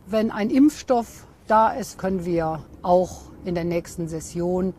wenn 0.06 0.30
ein 0.30 0.48
Impfstoff 0.48 1.26
da 1.46 1.70
ist, 1.70 1.98
können 1.98 2.24
wir 2.24 2.64
auch 2.82 3.30
in 3.44 3.54
der 3.54 3.64
nächsten 3.64 4.08
Session 4.08 4.72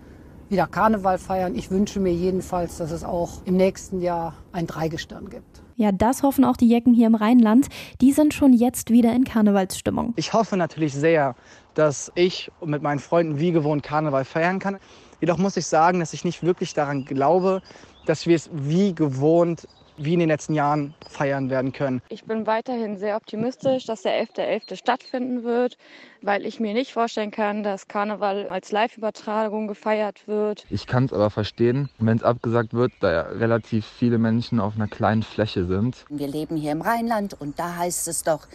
wieder 0.52 0.68
Karneval 0.68 1.18
feiern. 1.18 1.56
Ich 1.56 1.72
wünsche 1.72 2.00
mir 2.00 2.14
jedenfalls, 2.14 2.78
dass 2.78 2.92
es 2.92 3.04
auch 3.04 3.42
im 3.46 3.56
nächsten 3.56 4.02
Jahr 4.02 4.36
ein 4.52 4.68
Dreigestirn 4.68 5.30
gibt. 5.30 5.64
Ja, 5.78 5.92
das 5.92 6.22
hoffen 6.22 6.44
auch 6.44 6.58
die 6.58 6.68
Jecken 6.68 6.94
hier 6.94 7.08
im 7.08 7.16
Rheinland. 7.16 7.68
Die 8.02 8.12
sind 8.12 8.34
schon 8.34 8.54
jetzt 8.54 8.92
wieder 8.92 9.16
in 9.16 9.24
Karnevalsstimmung. 9.24 10.14
Ich 10.18 10.34
hoffe 10.34 10.58
natürlich 10.58 10.94
sehr, 10.94 11.36
dass 11.74 12.12
ich 12.16 12.52
mit 12.64 12.84
meinen 12.84 13.00
Freunden 13.00 13.40
wie 13.40 13.52
gewohnt 13.52 13.82
Karneval 13.82 14.26
feiern 14.26 14.60
kann. 14.60 14.78
Jedoch 15.22 15.38
muss 15.38 15.56
ich 15.56 15.66
sagen, 15.66 16.00
dass 16.02 16.14
ich 16.14 16.26
nicht 16.26 16.44
wirklich 16.44 16.74
daran 16.74 17.06
glaube, 17.06 17.62
dass 18.06 18.28
wir 18.28 18.36
es 18.36 18.50
wie 18.52 18.94
gewohnt 18.94 19.68
wie 20.04 20.14
in 20.14 20.20
den 20.20 20.30
letzten 20.30 20.54
Jahren 20.54 20.94
feiern 21.08 21.50
werden 21.50 21.72
können. 21.74 22.02
Ich 22.10 22.26
bin 22.26 22.48
weiterhin 22.48 22.98
sehr 22.98 23.16
optimistisch, 23.16 23.86
dass 23.86 24.02
der 24.02 24.24
11.11. 24.24 24.70
.11. 24.70 24.76
stattfinden 24.76 25.44
wird, 25.44 25.78
weil 26.22 26.46
ich 26.46 26.60
mir 26.60 26.74
nicht 26.74 26.92
vorstellen 26.92 27.32
kann, 27.32 27.64
dass 27.64 27.88
Karneval 27.88 28.48
als 28.50 28.72
Live-Übertragung 28.72 29.68
gefeiert 29.68 30.28
wird. 30.28 30.66
Ich 30.70 30.88
kann 30.88 31.06
es 31.06 31.14
aber 31.14 31.30
verstehen, 31.30 31.90
wenn 32.00 32.18
es 32.18 32.24
abgesagt 32.24 32.74
wird, 32.74 32.92
da 33.00 33.12
ja 33.12 33.22
relativ 33.22 33.86
viele 33.86 34.18
Menschen 34.18 34.60
auf 34.60 34.76
einer 34.76 34.88
kleinen 34.88 35.24
Fläche 35.24 35.66
sind. 35.66 36.06
Wir 36.10 36.28
leben 36.28 36.58
hier 36.58 36.72
im 36.72 36.82
Rheinland 36.82 37.40
und 37.40 37.60
da 37.60 37.76
heißt 37.78 38.08
es 38.08 38.24
doch, 38.24 38.48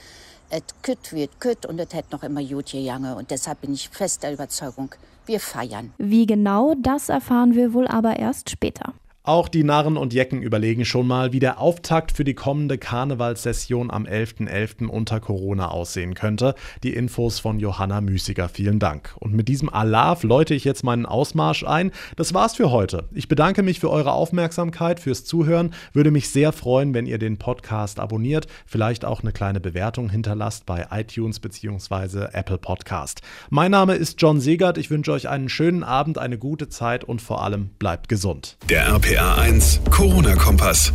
et 0.50 0.64
kütt 0.82 1.12
wird 1.12 1.40
kütt 1.40 1.66
und 1.66 1.78
es 1.80 1.92
hätte 1.92 2.12
noch 2.12 2.22
immer 2.22 2.42
gut 2.42 2.72
gegangen. 2.72 3.14
Und 3.14 3.30
deshalb 3.30 3.60
bin 3.60 3.72
ich 3.72 3.88
fest 3.88 4.22
der 4.22 4.32
Überzeugung, 4.32 4.94
wir 5.26 5.40
feiern. 5.40 5.92
Wie 5.98 6.26
genau, 6.26 6.74
das 6.78 7.08
erfahren 7.08 7.54
wir 7.54 7.72
wohl 7.72 7.88
aber 7.88 8.18
erst 8.18 8.50
später. 8.50 8.94
Auch 9.26 9.48
die 9.48 9.64
Narren 9.64 9.96
und 9.96 10.14
Jecken 10.14 10.40
überlegen 10.40 10.84
schon 10.84 11.08
mal, 11.08 11.32
wie 11.32 11.40
der 11.40 11.60
Auftakt 11.60 12.12
für 12.12 12.22
die 12.22 12.34
kommende 12.34 12.78
Karnevalssession 12.78 13.90
am 13.90 14.04
11.11. 14.04 14.48
.11. 14.48 14.86
unter 14.86 15.18
Corona 15.18 15.66
aussehen 15.66 16.14
könnte. 16.14 16.54
Die 16.84 16.94
Infos 16.94 17.40
von 17.40 17.58
Johanna 17.58 18.00
Müßiger. 18.00 18.48
Vielen 18.48 18.78
Dank. 18.78 19.16
Und 19.18 19.34
mit 19.34 19.48
diesem 19.48 19.68
Alarv 19.68 20.22
läute 20.22 20.54
ich 20.54 20.62
jetzt 20.62 20.84
meinen 20.84 21.06
Ausmarsch 21.06 21.64
ein. 21.64 21.90
Das 22.14 22.34
war's 22.34 22.54
für 22.54 22.70
heute. 22.70 23.08
Ich 23.14 23.26
bedanke 23.26 23.64
mich 23.64 23.80
für 23.80 23.90
eure 23.90 24.12
Aufmerksamkeit, 24.12 25.00
fürs 25.00 25.24
Zuhören. 25.24 25.74
Würde 25.92 26.12
mich 26.12 26.28
sehr 26.30 26.52
freuen, 26.52 26.94
wenn 26.94 27.06
ihr 27.06 27.18
den 27.18 27.36
Podcast 27.36 27.98
abonniert, 27.98 28.46
vielleicht 28.64 29.04
auch 29.04 29.22
eine 29.22 29.32
kleine 29.32 29.58
Bewertung 29.58 30.08
hinterlasst 30.08 30.66
bei 30.66 30.86
iTunes 30.92 31.40
bzw. 31.40 32.28
Apple 32.32 32.58
Podcast. 32.58 33.22
Mein 33.50 33.72
Name 33.72 33.96
ist 33.96 34.22
John 34.22 34.40
Segert. 34.40 34.78
Ich 34.78 34.88
wünsche 34.88 35.10
euch 35.10 35.28
einen 35.28 35.48
schönen 35.48 35.82
Abend, 35.82 36.16
eine 36.16 36.38
gute 36.38 36.68
Zeit 36.68 37.02
und 37.02 37.20
vor 37.20 37.42
allem 37.42 37.70
bleibt 37.80 38.08
gesund. 38.08 38.56
Der 38.70 38.86
RPA 39.16 39.48
1 39.48 39.90
Corona-Kompass. 39.90 40.92